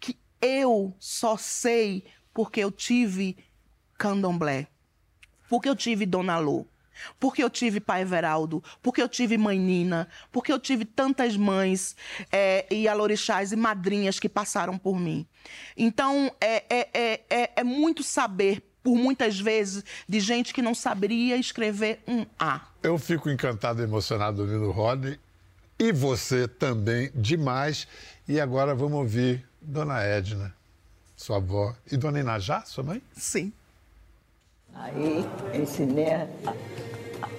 que 0.01 0.19
eu 0.41 0.97
só 0.99 1.37
sei 1.37 2.03
porque 2.33 2.61
eu 2.61 2.73
tive 2.73 3.37
candomblé. 4.01 4.67
Porque 5.47 5.69
eu 5.69 5.77
tive 5.77 6.07
Dona 6.07 6.39
Lô. 6.39 6.65
Porque 7.19 7.43
eu 7.43 7.49
tive 7.49 7.81
pai 7.81 8.03
Everaldo, 8.03 8.63
porque 8.83 9.01
eu 9.01 9.09
tive 9.09 9.39
mãe 9.39 9.59
Nina, 9.59 10.07
porque 10.31 10.53
eu 10.53 10.59
tive 10.59 10.85
tantas 10.85 11.35
mães 11.37 11.97
é, 12.31 12.67
e 12.71 12.87
alorixás 12.87 13.53
e 13.53 13.57
madrinhas 13.57 14.19
que 14.19 14.29
passaram 14.29 14.77
por 14.77 14.99
mim. 14.99 15.27
Então, 15.77 16.31
é, 16.41 16.65
é, 16.69 17.21
é, 17.31 17.51
é 17.57 17.65
muito 17.65 18.03
saber, 18.03 18.63
por 18.83 18.97
muitas 18.97 19.41
vezes, 19.41 19.83
de 20.07 20.21
gente 20.21 20.53
que 20.53 20.61
não 20.61 20.75
saberia 20.75 21.37
escrever 21.37 22.03
um 22.07 22.27
A. 22.39 22.67
Eu 22.83 22.99
fico 22.99 23.31
encantado 23.31 23.81
e 23.81 23.85
emocionado 23.85 24.43
ouvindo 24.43 24.65
o 24.65 24.71
Rodney. 24.71 25.19
E 25.79 25.93
você 25.93 26.47
também, 26.47 27.11
demais. 27.15 27.89
E 28.29 28.39
agora 28.39 28.75
vamos 28.75 28.99
ouvir 28.99 29.47
Dona 29.61 30.03
Edna, 30.03 30.55
sua 31.17 31.39
avó. 31.39 31.75
E 31.91 31.97
Dona 31.97 32.21
Inajá, 32.21 32.63
sua 32.67 32.85
mãe? 32.85 33.03
Sim. 33.17 33.55
Aí 34.75 35.27
ensinei 35.55 36.13
a, 36.13 36.27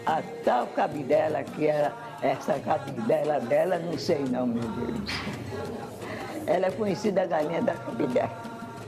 a, 0.05 0.17
a 0.17 0.21
tal 0.43 0.67
cabidela, 0.67 1.43
que 1.43 1.67
era 1.67 1.93
essa 2.21 2.59
cabidela 2.59 3.39
dela, 3.39 3.79
não 3.79 3.97
sei 3.97 4.19
não, 4.19 4.45
meu 4.45 4.61
Deus. 4.61 5.11
Ela 6.45 6.67
é 6.67 6.71
conhecida 6.71 7.23
a 7.23 7.25
galinha 7.25 7.61
da 7.61 7.73
cabidela. 7.73 8.31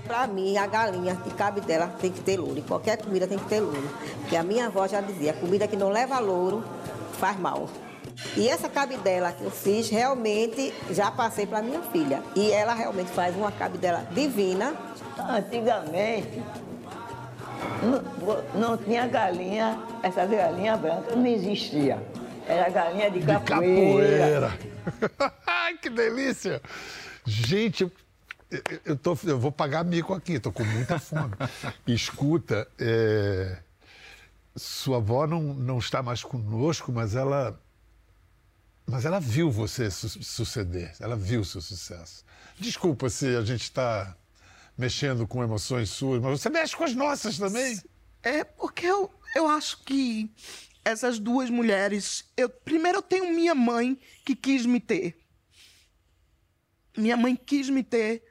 Para 0.06 0.28
mim, 0.28 0.58
a 0.58 0.68
galinha 0.68 1.16
de 1.16 1.32
cabidela 1.32 1.88
tem 2.00 2.12
que 2.12 2.22
ter 2.22 2.38
louro. 2.38 2.60
E 2.60 2.62
qualquer 2.62 2.98
comida 2.98 3.26
tem 3.26 3.38
que 3.38 3.46
ter 3.46 3.62
louro. 3.62 3.90
Porque 4.20 4.36
a 4.36 4.44
minha 4.44 4.68
avó 4.68 4.88
já 4.88 5.00
dizia, 5.00 5.34
comida 5.34 5.68
que 5.68 5.78
não 5.78 5.90
leva 5.90 6.20
louro 6.20 6.64
faz 7.14 7.40
mal. 7.40 7.70
E 8.36 8.50
essa 8.50 8.70
cabidela 8.70 9.32
que 9.32 9.44
eu 9.44 9.52
fiz, 9.52 9.90
realmente 9.90 10.74
já 10.92 11.10
passei 11.10 11.46
para 11.46 11.62
minha 11.62 11.82
filha. 11.84 12.22
E 12.36 12.52
ela 12.52 12.74
realmente 12.74 13.12
faz 13.12 13.36
uma 13.36 13.52
cabidela 13.52 14.06
divina. 14.12 14.74
Antigamente, 15.18 16.44
não, 17.84 18.44
não 18.60 18.78
tinha 18.78 19.08
galinha, 19.08 19.80
essa 20.02 20.26
galinha 20.26 20.78
branca 20.78 21.16
não 21.16 21.26
existia. 21.26 22.02
Era 22.48 22.70
galinha 22.70 23.10
de 23.10 23.22
capoeira. 23.22 24.50
De 24.50 24.58
capoeira. 24.58 25.78
que 25.82 25.90
delícia! 25.90 26.62
Gente, 27.26 27.90
eu, 28.86 28.98
tô, 28.98 29.18
eu 29.24 29.40
vou 29.40 29.52
pagar 29.52 29.84
mico 29.84 30.14
aqui, 30.14 30.40
tô 30.40 30.52
com 30.52 30.64
muita 30.64 31.00
fome. 31.00 31.34
Escuta, 31.88 32.68
é, 32.78 33.58
sua 34.56 34.98
avó 34.98 35.26
não, 35.26 35.42
não 35.42 35.80
está 35.80 36.04
mais 36.04 36.24
conosco, 36.24 36.92
mas 36.92 37.16
ela 37.16 37.60
mas 38.86 39.06
ela 39.06 39.20
viu 39.20 39.50
você 39.50 39.90
su 39.90 40.10
suceder, 40.22 40.94
ela 41.00 41.16
viu 41.16 41.42
o 41.42 41.46
seu 41.46 41.62
sucesso. 41.62 42.26
Desculpa 42.60 43.10
se 43.10 43.36
a 43.36 43.42
gente 43.42 43.64
está 43.64 44.16
mexendo 44.78 45.28
com 45.28 45.44
emoções 45.44 45.90
suas, 45.90 46.22
mas 46.22 46.40
você 46.40 46.50
mexe 46.50 46.76
com 46.76 46.84
as 46.84 46.96
nossas 46.96 47.38
também. 47.38 47.80
É 48.22 48.44
porque 48.44 48.86
eu, 48.86 49.12
eu 49.36 49.48
acho 49.48 49.84
que 49.84 50.32
essas 50.84 51.20
duas 51.20 51.50
mulheres. 51.50 52.26
Eu, 52.36 52.50
primeiro, 52.50 53.00
eu 53.00 53.02
tenho 53.02 53.34
minha 53.34 53.56
mãe 53.56 54.00
que 54.26 54.36
quis 54.36 54.66
me 54.66 54.80
ter. 54.80 55.18
Minha 56.98 57.18
mãe 57.18 57.36
quis 57.36 57.70
me 57.70 57.84
ter 57.84 58.24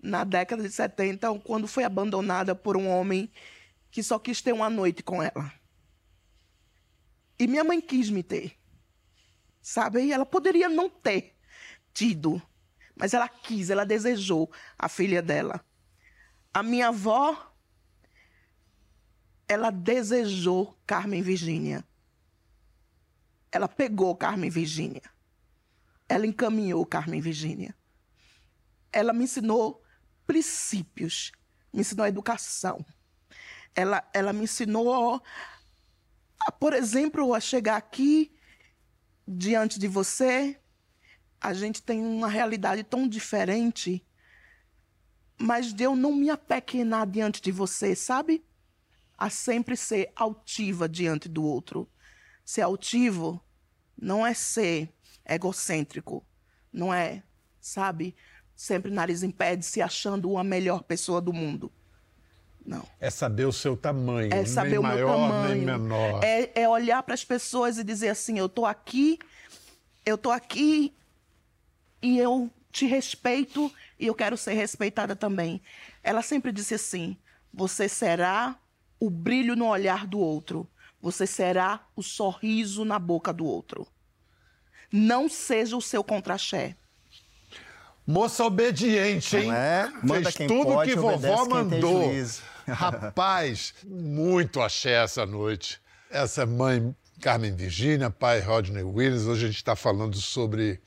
na 0.00 0.22
década 0.22 0.62
de 0.62 0.70
70, 0.70 1.40
quando 1.40 1.66
foi 1.66 1.82
abandonada 1.82 2.54
por 2.54 2.76
um 2.76 2.88
homem 2.88 3.30
que 3.90 4.02
só 4.02 4.18
quis 4.18 4.42
ter 4.42 4.52
uma 4.52 4.68
noite 4.68 5.02
com 5.02 5.22
ela. 5.22 5.52
E 7.38 7.46
minha 7.46 7.64
mãe 7.64 7.80
quis 7.80 8.10
me 8.10 8.22
ter. 8.22 8.56
Sabe? 9.62 10.02
E 10.04 10.12
ela 10.12 10.26
poderia 10.26 10.68
não 10.68 10.90
ter 10.90 11.34
tido, 11.92 12.40
mas 12.94 13.14
ela 13.14 13.28
quis, 13.28 13.70
ela 13.70 13.84
desejou 13.84 14.52
a 14.78 14.88
filha 14.88 15.22
dela. 15.22 15.64
A 16.54 16.62
minha 16.62 16.86
avó, 16.88 17.52
ela 19.48 19.70
desejou 19.70 20.78
Carmen 20.86 21.20
Virgínia. 21.20 21.84
Ela 23.50 23.66
pegou 23.66 24.14
Carmen 24.14 24.48
Virgínia. 24.48 25.02
Ela 26.08 26.28
encaminhou 26.28 26.86
Carmen 26.86 27.20
Virgínia. 27.20 27.74
Ela 28.92 29.12
me 29.12 29.24
ensinou 29.24 29.82
princípios, 30.28 31.32
me 31.72 31.80
ensinou 31.80 32.06
educação. 32.06 32.86
Ela, 33.74 34.08
ela 34.14 34.32
me 34.32 34.44
ensinou, 34.44 35.20
a, 36.38 36.52
por 36.52 36.72
exemplo, 36.72 37.34
a 37.34 37.40
chegar 37.40 37.74
aqui 37.74 38.32
diante 39.26 39.76
de 39.80 39.88
você. 39.88 40.56
A 41.40 41.52
gente 41.52 41.82
tem 41.82 42.00
uma 42.00 42.28
realidade 42.28 42.84
tão 42.84 43.08
diferente 43.08 44.06
mas 45.38 45.72
de 45.72 45.84
eu 45.84 45.96
não 45.96 46.14
me 46.14 46.30
apequenar 46.30 47.06
diante 47.06 47.40
de 47.40 47.50
você, 47.50 47.94
sabe? 47.94 48.44
A 49.16 49.30
sempre 49.30 49.76
ser 49.76 50.12
altiva 50.14 50.88
diante 50.88 51.28
do 51.28 51.44
outro. 51.44 51.88
Ser 52.44 52.62
altivo 52.62 53.42
não 54.00 54.26
é 54.26 54.34
ser 54.34 54.92
egocêntrico, 55.26 56.24
não 56.72 56.92
é, 56.92 57.22
sabe? 57.60 58.14
Sempre 58.54 58.90
nariz 58.90 59.22
em 59.22 59.30
pé 59.30 59.56
de 59.56 59.64
se 59.64 59.80
achando 59.80 60.36
a 60.36 60.44
melhor 60.44 60.82
pessoa 60.82 61.20
do 61.20 61.32
mundo. 61.32 61.72
Não. 62.64 62.86
É 62.98 63.10
saber 63.10 63.44
o 63.44 63.52
seu 63.52 63.76
tamanho, 63.76 64.32
é 64.32 64.44
saber 64.46 64.70
nem 64.70 64.78
o 64.78 64.82
maior, 64.82 65.18
meu 65.18 65.28
tamanho. 65.28 65.54
nem 65.54 65.64
menor. 65.66 66.24
É, 66.24 66.62
é 66.62 66.68
olhar 66.68 67.02
para 67.02 67.14
as 67.14 67.24
pessoas 67.24 67.76
e 67.78 67.84
dizer 67.84 68.08
assim: 68.08 68.38
eu 68.38 68.48
tô 68.48 68.64
aqui, 68.64 69.18
eu 70.04 70.16
tô 70.16 70.30
aqui 70.30 70.94
e 72.00 72.18
eu 72.18 72.50
te 72.72 72.86
respeito 72.86 73.70
e 73.98 74.06
eu 74.06 74.14
quero 74.14 74.36
ser 74.36 74.54
respeitada 74.54 75.14
também. 75.14 75.62
Ela 76.02 76.22
sempre 76.22 76.52
disse 76.52 76.74
assim: 76.74 77.16
você 77.52 77.88
será 77.88 78.56
o 78.98 79.10
brilho 79.10 79.56
no 79.56 79.66
olhar 79.66 80.06
do 80.06 80.18
outro, 80.18 80.68
você 81.00 81.26
será 81.26 81.86
o 81.94 82.02
sorriso 82.02 82.84
na 82.84 82.98
boca 82.98 83.32
do 83.32 83.44
outro. 83.44 83.86
Não 84.90 85.28
seja 85.28 85.76
o 85.76 85.82
seu 85.82 86.04
contra-xé. 86.04 86.76
Moça 88.06 88.44
obediente, 88.44 89.36
hein? 89.36 89.46
Não 89.46 89.54
é? 89.54 89.92
Manda 90.02 90.22
Fez 90.24 90.36
quem 90.36 90.46
tudo 90.46 90.72
pode, 90.72 90.90
que 90.90 90.96
vovó 90.96 91.46
mandou. 91.46 92.02
Rapaz, 92.68 93.74
muito 93.84 94.60
axé 94.60 95.02
essa 95.02 95.26
noite. 95.26 95.80
Essa 96.10 96.46
mãe 96.46 96.94
Carmen 97.20 97.54
Virginia, 97.54 98.10
pai 98.10 98.40
Rodney 98.40 98.82
Williams. 98.82 99.26
Hoje 99.26 99.44
a 99.44 99.48
gente 99.48 99.56
está 99.56 99.74
falando 99.74 100.16
sobre 100.16 100.80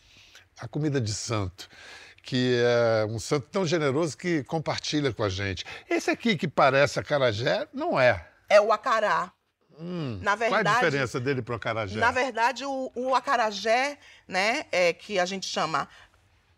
a 0.59 0.67
comida 0.67 0.99
de 0.99 1.13
santo, 1.13 1.67
que 2.27 2.61
é 2.61 3.05
um 3.05 3.17
santo 3.19 3.47
tão 3.49 3.65
generoso 3.65 4.17
que 4.17 4.43
compartilha 4.43 5.13
com 5.13 5.23
a 5.23 5.29
gente. 5.29 5.63
Esse 5.89 6.11
aqui 6.11 6.35
que 6.35 6.45
parece 6.45 6.99
acarajé, 6.99 7.65
não 7.73 7.97
é. 7.97 8.27
É 8.49 8.59
o 8.59 8.73
acará. 8.73 9.31
Hum, 9.79 10.19
Na 10.21 10.35
verdade, 10.35 10.63
qual 10.65 10.73
a 10.75 10.77
diferença 10.79 11.19
dele 11.21 11.41
pro 11.41 11.55
acarajé? 11.55 11.97
Na 11.97 12.11
verdade, 12.11 12.65
o, 12.65 12.91
o 12.93 13.15
acarajé, 13.15 13.97
né, 14.27 14.65
é 14.73 14.91
que 14.91 15.17
a 15.17 15.25
gente 15.25 15.45
chama 15.45 15.87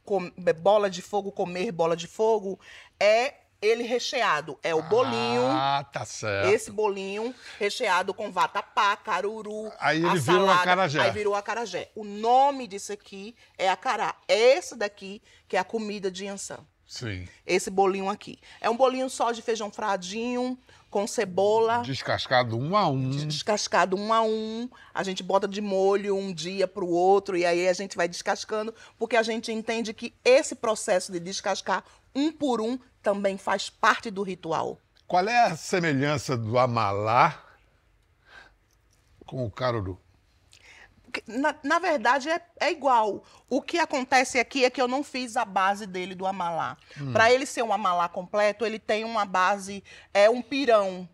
com- 0.04 0.32
bola 0.60 0.90
de 0.90 1.04
fogo, 1.04 1.32
comer 1.32 1.72
bola 1.72 1.96
de 1.96 2.08
fogo, 2.08 2.60
é 3.00 3.36
ele 3.62 3.84
recheado. 3.84 4.58
É 4.64 4.74
o 4.74 4.82
bolinho. 4.82 5.46
Ah, 5.48 5.86
tá 5.92 6.06
certo. 6.06 6.50
Esse 6.50 6.72
bolinho 6.72 7.34
recheado 7.58 8.14
com 8.14 8.32
vatapá, 8.32 8.96
caruru, 8.96 9.72
Aí 9.80 9.98
ele 9.98 10.08
a 10.08 10.14
virou 10.16 10.46
salada, 10.46 10.62
acarajé. 10.62 11.02
Aí 11.02 11.12
virou 11.12 11.36
acarajé. 11.36 11.92
O 11.96 12.04
nome 12.04 12.68
disso 12.68 12.94
aqui 12.94 13.36
é 13.58 13.70
acará. 13.70 14.16
Esse 14.28 14.76
daqui 14.76 15.22
que 15.48 15.58
é 15.58 15.60
a 15.60 15.64
comida 15.64 16.10
de 16.10 16.26
Yansan. 16.26 16.60
Sim. 16.88 17.28
Esse 17.46 17.70
bolinho 17.70 18.10
aqui. 18.10 18.40
É 18.60 18.70
um 18.70 18.76
bolinho 18.76 19.10
só 19.10 19.32
de 19.32 19.44
feijão 19.44 19.70
fradinho, 19.70 20.58
com 20.90 21.06
cebola, 21.06 21.84
Descascado 21.84 22.58
um 22.58 22.76
a 22.76 22.88
um. 22.90 23.12
descascado 23.28 23.96
um 23.96 24.12
a 24.12 24.22
um. 24.24 24.68
A 24.92 25.04
gente 25.04 25.22
bota 25.22 25.48
de 25.48 25.62
molho 25.62 26.18
um 26.18 26.34
dia 26.34 26.68
para 26.68 26.84
o 26.84 26.90
outro 26.90 27.38
e 27.38 27.46
aí 27.46 27.68
a 27.68 27.74
gente 27.74 27.96
vai 27.96 28.08
descascando, 28.08 28.74
porque 28.98 29.16
a 29.16 29.22
gente 29.22 29.52
entende 29.52 29.94
que 29.94 30.16
esse 30.26 30.56
processo 30.56 31.12
de 31.12 31.20
descascar 31.20 31.84
um 32.16 32.32
por 32.32 32.62
um 32.62 32.78
também 33.02 33.38
faz 33.38 33.70
parte 33.70 34.12
do 34.12 34.24
ritual. 34.24 34.78
Qual 35.08 35.28
é 35.28 35.46
a 35.46 35.56
semelhança 35.56 36.38
do 36.38 36.58
amalá 36.58 37.44
com 39.26 39.46
o 39.46 39.52
caruru? 39.52 40.00
Na, 41.26 41.56
na 41.64 41.80
verdade, 41.80 42.30
é, 42.30 42.40
é 42.60 42.72
igual. 42.72 43.24
O 43.50 43.62
que 43.62 43.80
acontece 43.80 44.38
aqui 44.38 44.64
é 44.64 44.70
que 44.70 44.80
eu 44.80 44.88
não 44.88 45.04
fiz 45.04 45.36
a 45.36 45.44
base 45.44 45.88
dele 45.88 46.14
do 46.14 46.28
amalá. 46.28 46.78
Para 47.12 47.32
ele 47.32 47.48
ser 47.48 47.64
um 47.64 47.74
amalá 47.74 48.08
completo, 48.08 48.66
ele 48.66 48.78
tem 48.78 49.04
uma 49.04 49.26
base, 49.26 49.84
é 50.14 50.30
um 50.30 50.42
pirão 50.42 51.10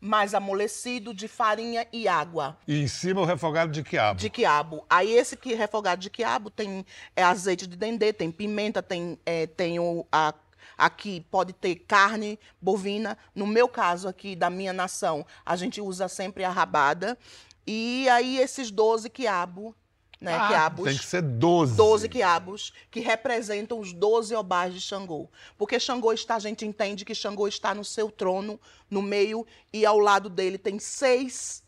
mais 0.00 0.34
amolecido 0.34 1.12
de 1.12 1.26
farinha 1.26 1.86
e 1.92 2.06
água. 2.06 2.56
E 2.66 2.80
em 2.80 2.86
cima 2.86 3.20
o 3.20 3.24
refogado 3.24 3.72
de 3.72 3.82
quiabo. 3.82 4.18
de 4.18 4.30
quiabo. 4.30 4.84
Aí 4.88 5.12
esse 5.12 5.36
que 5.36 5.54
refogado 5.54 6.00
de 6.00 6.10
quiabo 6.10 6.50
tem 6.50 6.84
é, 7.16 7.22
azeite 7.22 7.66
de 7.66 7.76
dendê, 7.76 8.12
tem 8.12 8.30
pimenta, 8.30 8.82
tem, 8.82 9.18
é, 9.26 9.46
tem 9.46 9.78
o, 9.78 10.06
a, 10.12 10.32
aqui 10.76 11.26
pode 11.30 11.52
ter 11.52 11.74
carne 11.76 12.38
bovina. 12.60 13.18
No 13.34 13.46
meu 13.46 13.68
caso 13.68 14.08
aqui, 14.08 14.36
da 14.36 14.48
minha 14.48 14.72
nação, 14.72 15.26
a 15.44 15.56
gente 15.56 15.80
usa 15.80 16.08
sempre 16.08 16.44
a 16.44 16.50
rabada. 16.50 17.18
E 17.66 18.08
aí 18.08 18.38
esses 18.38 18.70
12 18.70 19.10
quiabo, 19.10 19.74
né, 20.20 20.34
Ah, 20.34 20.48
quiabos. 20.48 20.84
Tem 20.84 20.96
que 20.98 21.04
ser 21.04 21.22
12. 21.22 21.76
12 21.76 22.08
quiabos 22.08 22.72
que 22.90 23.00
representam 23.00 23.78
os 23.78 23.92
12 23.92 24.34
obás 24.34 24.74
de 24.74 24.80
Xangô. 24.80 25.28
Porque 25.56 25.78
Xangô 25.78 26.12
está, 26.12 26.36
a 26.36 26.40
gente 26.40 26.66
entende 26.66 27.04
que 27.04 27.14
Xangô 27.14 27.46
está 27.46 27.74
no 27.74 27.84
seu 27.84 28.10
trono, 28.10 28.58
no 28.90 29.00
meio, 29.02 29.46
e 29.72 29.86
ao 29.86 29.98
lado 29.98 30.28
dele 30.28 30.58
tem 30.58 30.78
seis 30.78 31.62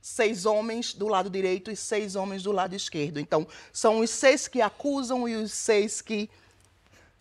seis 0.00 0.46
homens 0.46 0.94
do 0.94 1.06
lado 1.06 1.28
direito 1.28 1.70
e 1.70 1.76
seis 1.76 2.16
homens 2.16 2.42
do 2.42 2.50
lado 2.50 2.74
esquerdo. 2.74 3.20
Então, 3.20 3.46
são 3.70 3.98
os 3.98 4.08
seis 4.08 4.48
que 4.48 4.62
acusam 4.62 5.28
e 5.28 5.34
os 5.34 5.52
seis 5.52 6.00
que 6.00 6.30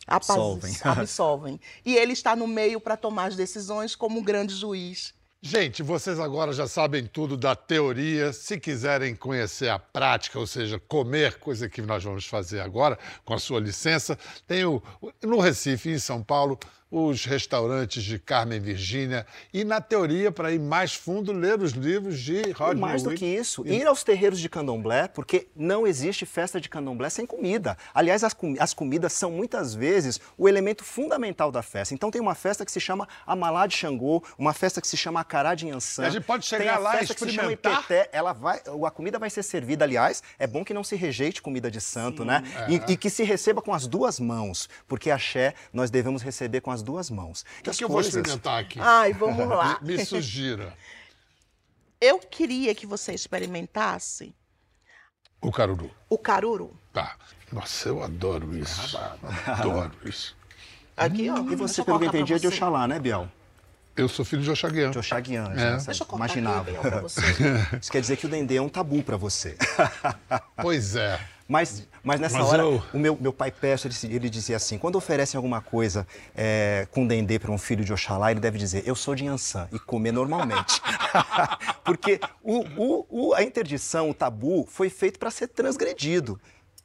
Absolvem. 0.08 0.74
absolvem. 0.84 1.60
E 1.86 1.98
ele 1.98 2.14
está 2.14 2.34
no 2.34 2.48
meio 2.48 2.80
para 2.80 2.96
tomar 2.96 3.26
as 3.26 3.36
decisões 3.36 3.94
como 3.94 4.20
um 4.20 4.24
grande 4.24 4.56
juiz. 4.56 5.14
Gente, 5.42 5.84
vocês 5.84 6.20
agora 6.20 6.52
já 6.52 6.68
sabem 6.68 7.06
tudo 7.06 7.38
da 7.38 7.56
teoria. 7.56 8.34
Se 8.34 8.60
quiserem 8.60 9.16
conhecer 9.16 9.70
a 9.70 9.78
prática, 9.78 10.40
ou 10.40 10.48
seja, 10.48 10.80
comer, 10.80 11.36
coisa 11.38 11.70
que 11.70 11.82
nós 11.82 12.04
vamos 12.04 12.26
fazer 12.26 12.60
agora, 12.60 12.98
com 13.24 13.36
a 13.36 13.40
sua 13.40 13.60
licença, 13.60 14.18
tem 14.48 14.66
o, 14.66 14.82
no 15.22 15.40
Recife, 15.40 15.92
em 15.92 16.00
São 16.00 16.24
Paulo, 16.24 16.58
os 16.90 17.26
restaurantes 17.26 18.02
de 18.02 18.18
Carmen 18.18 18.62
Virgínia. 18.62 19.28
E 19.54 19.66
na 19.66 19.82
teoria, 19.82 20.32
para 20.32 20.54
ir 20.54 20.60
mais 20.60 20.96
fundo, 20.96 21.34
ler 21.34 21.62
os 21.62 21.74
livros 21.74 22.18
de 22.18 22.50
Rodney 22.54 22.80
mais 22.80 23.04
do 23.04 23.14
que 23.14 23.26
isso, 23.26 23.68
ir 23.68 23.86
aos 23.86 24.06
terreiros 24.06 24.40
de 24.40 24.48
candomblé, 24.48 25.10
porque 25.10 25.50
não 25.54 25.86
existe 25.86 26.26
festa 26.26 26.62
de 26.62 26.70
candomblé 26.70 27.10
sem 27.10 27.26
comida. 27.26 27.78
Aliás, 27.94 28.24
as, 28.24 28.34
comi- 28.34 28.58
as 28.58 28.74
comidas 28.74 29.12
são 29.12 29.30
muitas 29.30 29.76
vezes 29.76 30.18
o 30.38 30.48
elemento 30.48 30.86
fundamental 30.86 31.52
da 31.52 31.62
festa. 31.62 31.94
Então 31.94 32.10
tem 32.10 32.22
uma 32.22 32.36
festa 32.36 32.66
que 32.66 32.72
se 32.72 32.80
chama 32.80 33.06
Amalá 33.26 33.68
de 33.68 33.76
Xangô, 33.76 34.24
uma 34.38 34.54
festa 34.54 34.80
que 34.80 34.88
se 34.88 34.96
chama 34.96 35.20
Acará 35.28 35.54
de 35.56 35.68
Yansan. 35.68 36.06
A 36.06 36.10
gente 36.10 36.24
pode 36.24 36.46
chegar 36.46 36.80
lá 36.80 37.02
e 37.02 37.04
experimentar? 37.04 37.82
Ipeté, 37.82 38.10
ela 38.14 38.32
vai, 38.32 38.62
a 38.86 38.90
comida 38.92 39.20
vai 39.20 39.30
ser 39.30 39.44
servida, 39.44 39.84
aliás, 39.84 40.24
é 40.40 40.48
bom 40.48 40.64
que 40.64 40.74
não 40.74 40.86
se 40.86 40.96
rejeite 40.96 41.42
comida 41.42 41.70
de 41.70 41.82
santo, 41.82 42.24
né? 42.24 42.42
E, 42.70 42.94
e 42.94 42.98
que 42.98 43.10
se 43.10 43.24
receba 43.24 43.62
com 43.62 43.74
as 43.74 43.86
duas 43.88 44.22
mãos, 44.22 44.70
porque 44.88 45.12
axé 45.12 45.54
nós 45.74 45.92
devemos 45.92 46.22
receber 46.22 46.62
com 46.62 46.72
as 46.72 46.82
duas 46.82 47.10
mãos. 47.10 47.42
O 47.60 47.64
que, 47.64 47.72
que 47.72 47.84
eu 47.84 47.90
vou 47.90 47.98
coisas- 47.98 48.16
experimentar 48.16 48.62
aqui? 48.62 48.80
Ai, 48.82 49.12
vamos 49.12 49.46
lá. 49.50 49.78
Me, 49.82 49.98
me 49.98 50.06
sugira. 50.06 50.74
Eu 52.00 52.20
queria 52.20 52.74
que 52.74 52.86
você 52.88 53.14
experimentasse 53.14 54.34
O 55.42 55.52
caruru. 55.52 55.92
o 56.10 56.18
caruru. 56.18 56.80
Tá. 56.94 57.18
Nossa, 57.52 57.90
eu 57.90 58.02
adoro 58.02 58.58
isso. 58.58 58.98
Adoro 59.46 59.92
isso. 60.06 60.38
Aqui, 60.96 61.30
ó. 61.30 61.38
E 61.52 61.56
você, 61.56 61.84
pelo 61.84 62.00
que 62.00 62.06
entendi, 62.06 62.34
é 62.34 62.40
de. 62.40 62.48
Oxalá, 62.48 62.88
né, 62.88 62.98
Biel? 63.00 63.30
Eu 63.98 64.08
sou 64.08 64.24
filho 64.24 64.42
de 64.44 64.52
Oxaguian. 64.52 64.92
De 64.92 65.00
Oxaguian, 65.00 65.52
É. 65.54 65.56
né? 65.56 65.78
Deixa 65.84 66.04
eu 66.04 66.08
cortar 66.08 66.26
imaginava. 66.26 66.72
pra 66.72 67.02
você. 67.02 67.22
Isso 67.82 67.92
quer 67.92 68.00
dizer 68.02 68.16
que 68.18 68.26
o 68.26 68.30
dendê 68.30 68.58
é 68.58 68.62
um 68.62 68.70
tabu 68.70 69.02
pra 69.04 69.18
você. 69.18 69.58
Pois 70.62 70.96
é. 70.96 71.20
Mas, 71.48 71.88
mas 72.04 72.20
nessa 72.20 72.40
Mas 72.40 72.48
hora, 72.50 72.64
eu- 72.64 72.84
o 72.94 73.00
meu, 73.00 73.18
meu 73.22 73.32
pai 73.32 73.52
peço, 73.52 73.88
ele, 73.88 73.96
ele 74.16 74.30
dizia 74.30 74.58
assim, 74.58 74.78
quando 74.78 74.98
oferecem 74.98 75.38
alguma 75.38 75.62
coisa 75.62 76.06
é, 76.36 76.86
com 76.92 77.08
dendê 77.08 77.40
para 77.40 77.52
um 77.52 77.58
filho 77.58 77.86
de 77.86 77.94
Oxalá, 77.94 78.32
ele 78.32 78.40
deve 78.42 78.58
dizer, 78.58 78.84
eu 78.86 78.96
sou 78.96 79.16
de 79.16 79.26
Ançã, 79.26 79.66
e 79.72 79.80
comer 79.80 80.12
normalmente. 80.12 80.82
Porque 81.86 82.20
o, 82.44 82.60
o- 82.76 83.06
o- 83.30 83.34
a 83.34 83.44
interdição, 83.44 84.10
o 84.10 84.14
tabu, 84.14 84.68
foi 84.70 84.90
feito 84.90 85.18
para 85.18 85.32
ser 85.32 85.48
transgredido. 85.48 86.38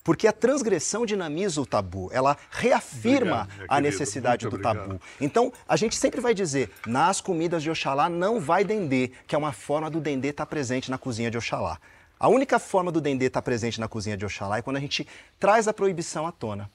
Porque 0.04 0.26
a 0.26 0.32
transgressão 0.32 1.06
dinamiza 1.06 1.60
o 1.60 1.66
tabu, 1.66 2.10
ela 2.12 2.36
reafirma 2.50 3.42
Obrigado, 3.42 3.66
a 3.68 3.80
necessidade 3.80 4.48
do 4.48 4.58
tabu. 4.58 5.00
Então, 5.20 5.52
a 5.68 5.76
gente 5.76 5.94
sempre 5.94 6.20
vai 6.20 6.34
dizer, 6.34 6.70
nas 6.86 7.20
comidas 7.20 7.62
de 7.62 7.70
Oxalá 7.70 8.08
não 8.08 8.40
vai 8.40 8.64
dendê, 8.64 9.12
que 9.26 9.34
é 9.34 9.38
uma 9.38 9.52
forma 9.52 9.88
do 9.88 10.00
dendê 10.00 10.28
estar 10.28 10.46
presente 10.46 10.90
na 10.90 10.98
cozinha 10.98 11.30
de 11.30 11.38
Oxalá. 11.38 11.78
A 12.18 12.28
única 12.28 12.58
forma 12.58 12.90
do 12.90 13.00
dendê 13.00 13.26
estar 13.26 13.42
presente 13.42 13.80
na 13.80 13.88
cozinha 13.88 14.16
de 14.16 14.24
Oxalá 14.24 14.58
é 14.58 14.62
quando 14.62 14.76
a 14.76 14.80
gente 14.80 15.06
traz 15.38 15.68
a 15.68 15.72
proibição 15.72 16.26
à 16.26 16.32
tona. 16.32 16.70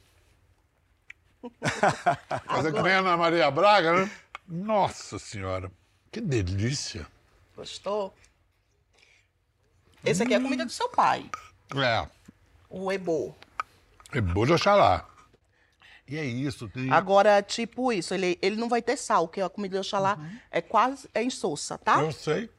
Fazer 2.48 2.74
que 2.74 2.82
nem 2.82 2.94
a 2.94 3.00
Ana 3.00 3.18
Maria 3.18 3.50
Braga, 3.52 3.94
né? 3.94 4.12
Nossa 4.48 5.20
Senhora, 5.20 5.72
que 6.12 6.22
delícia. 6.22 7.06
Gostou? 7.56 8.14
Esse 10.04 10.24
aqui 10.24 10.34
é 10.34 10.38
a 10.38 10.42
comida 10.42 10.66
do 10.66 10.72
seu 10.72 10.88
pai, 10.90 11.30
É, 11.76 12.08
o 12.70 12.92
ebô. 12.92 13.34
é 14.14 14.22
bom 14.22 14.46
de 14.46 14.54
Oxalá. 14.54 15.06
E 16.08 16.18
é 16.18 16.24
isso, 16.24 16.70
tem... 16.70 16.90
Agora, 16.90 17.42
tipo 17.42 17.92
isso, 17.92 18.14
ele, 18.14 18.40
ele 18.42 18.56
não 18.56 18.70
vai 18.70 18.82
ter 18.82 18.96
sal, 18.96 19.28
porque 19.28 19.42
a 19.42 19.50
comida 19.50 19.78
do 19.78 19.82
Oxalá 19.82 20.18
é 20.50 20.62
quase 20.62 21.10
é 21.14 21.22
insossa, 21.22 21.78
tá? 21.78 22.02
Eu 22.02 22.14
sei, 22.14 22.50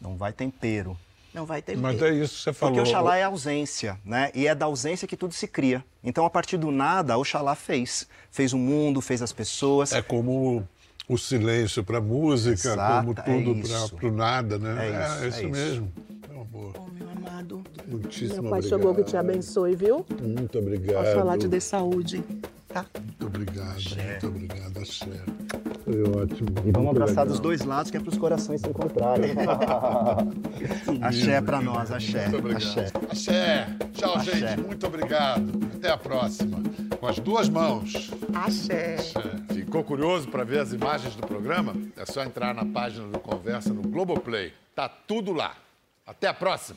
Não 0.00 0.16
vai 0.16 0.32
tempero. 0.32 0.98
Não 1.32 1.44
vai 1.44 1.60
ter 1.62 1.76
mas 1.76 2.00
é 2.02 2.10
isso 2.10 2.36
que 2.36 2.42
você 2.42 2.52
falou. 2.52 2.74
Porque 2.74 2.88
Oxalá 2.88 3.16
é 3.16 3.22
ausência, 3.22 4.00
né? 4.04 4.30
E 4.34 4.46
é 4.46 4.54
da 4.54 4.66
ausência 4.66 5.06
que 5.06 5.16
tudo 5.16 5.34
se 5.34 5.46
cria. 5.46 5.84
Então, 6.02 6.24
a 6.24 6.30
partir 6.30 6.56
do 6.56 6.70
nada, 6.70 7.16
Oxalá 7.18 7.54
fez. 7.54 8.08
Fez 8.30 8.52
o 8.52 8.58
mundo, 8.58 9.00
fez 9.00 9.22
as 9.22 9.32
pessoas. 9.32 9.92
É 9.92 10.02
como 10.02 10.66
o 11.08 11.16
silêncio 11.16 11.82
para 11.82 12.00
música, 12.00 12.68
Exato, 12.70 13.06
como 13.06 13.18
é 13.18 13.22
tudo 13.22 13.58
isso. 13.60 13.96
para 13.96 14.08
o 14.08 14.12
nada, 14.12 14.58
né? 14.58 14.76
É 14.78 14.88
isso, 14.90 15.22
é 15.22 15.24
é 15.24 15.28
isso 15.28 15.38
isso. 15.40 15.48
mesmo. 15.48 15.92
Meu 16.30 16.40
amor, 16.42 16.74
Oh, 16.76 16.90
meu 16.92 17.08
amado. 17.10 17.62
muitíssimo 17.86 18.42
Meu 18.42 18.50
pai 18.50 18.58
obrigado. 18.60 18.78
chegou 18.80 18.94
que 18.94 19.04
te 19.04 19.16
abençoe, 19.16 19.74
viu? 19.74 20.04
Muito 20.22 20.58
obrigado. 20.58 21.00
Oxalá 21.06 21.38
te 21.38 21.48
dê 21.48 21.60
saúde, 21.60 22.22
tá? 22.68 22.84
Muito 23.00 23.26
obrigado, 23.26 23.76
muito 23.76 24.26
obrigado, 24.26 24.78
Axé. 24.78 25.06
Foi 25.84 26.02
ótimo. 26.02 26.48
E 26.64 26.70
vamos 26.70 26.90
abraçar 26.90 27.24
legal. 27.24 27.26
dos 27.26 27.40
dois 27.40 27.64
lados, 27.64 27.90
que 27.90 27.96
é 27.96 28.00
para 28.00 28.10
os 28.10 28.18
corações 28.18 28.60
se 28.60 28.68
encontrarem. 28.68 29.32
axé 31.02 31.32
é 31.32 31.40
para 31.40 31.60
nós, 31.60 31.90
axé. 31.90 32.28
Muito 32.28 32.38
obrigado. 32.38 32.62
axé. 32.62 32.92
Axé. 33.10 33.68
Tchau, 33.94 34.14
Axé. 34.16 34.36
gente. 34.36 34.60
Muito 34.60 34.86
obrigado. 34.86 35.50
Até 35.76 35.90
a 35.90 35.96
próxima. 35.96 36.58
Com 37.00 37.06
as 37.06 37.18
duas 37.18 37.48
mãos. 37.48 38.10
Axé. 38.34 38.96
É. 38.96 39.54
Ficou 39.54 39.82
curioso 39.82 40.28
para 40.28 40.44
ver 40.44 40.60
as 40.60 40.72
imagens 40.72 41.14
do 41.16 41.26
programa? 41.26 41.74
É 41.96 42.04
só 42.04 42.22
entrar 42.22 42.54
na 42.54 42.66
página 42.66 43.08
do 43.08 43.18
Conversa 43.18 43.72
no 43.72 43.82
Globoplay. 43.82 44.52
Tá 44.74 44.88
tudo 44.88 45.32
lá. 45.32 45.54
Até 46.06 46.26
a 46.28 46.34
próxima. 46.34 46.76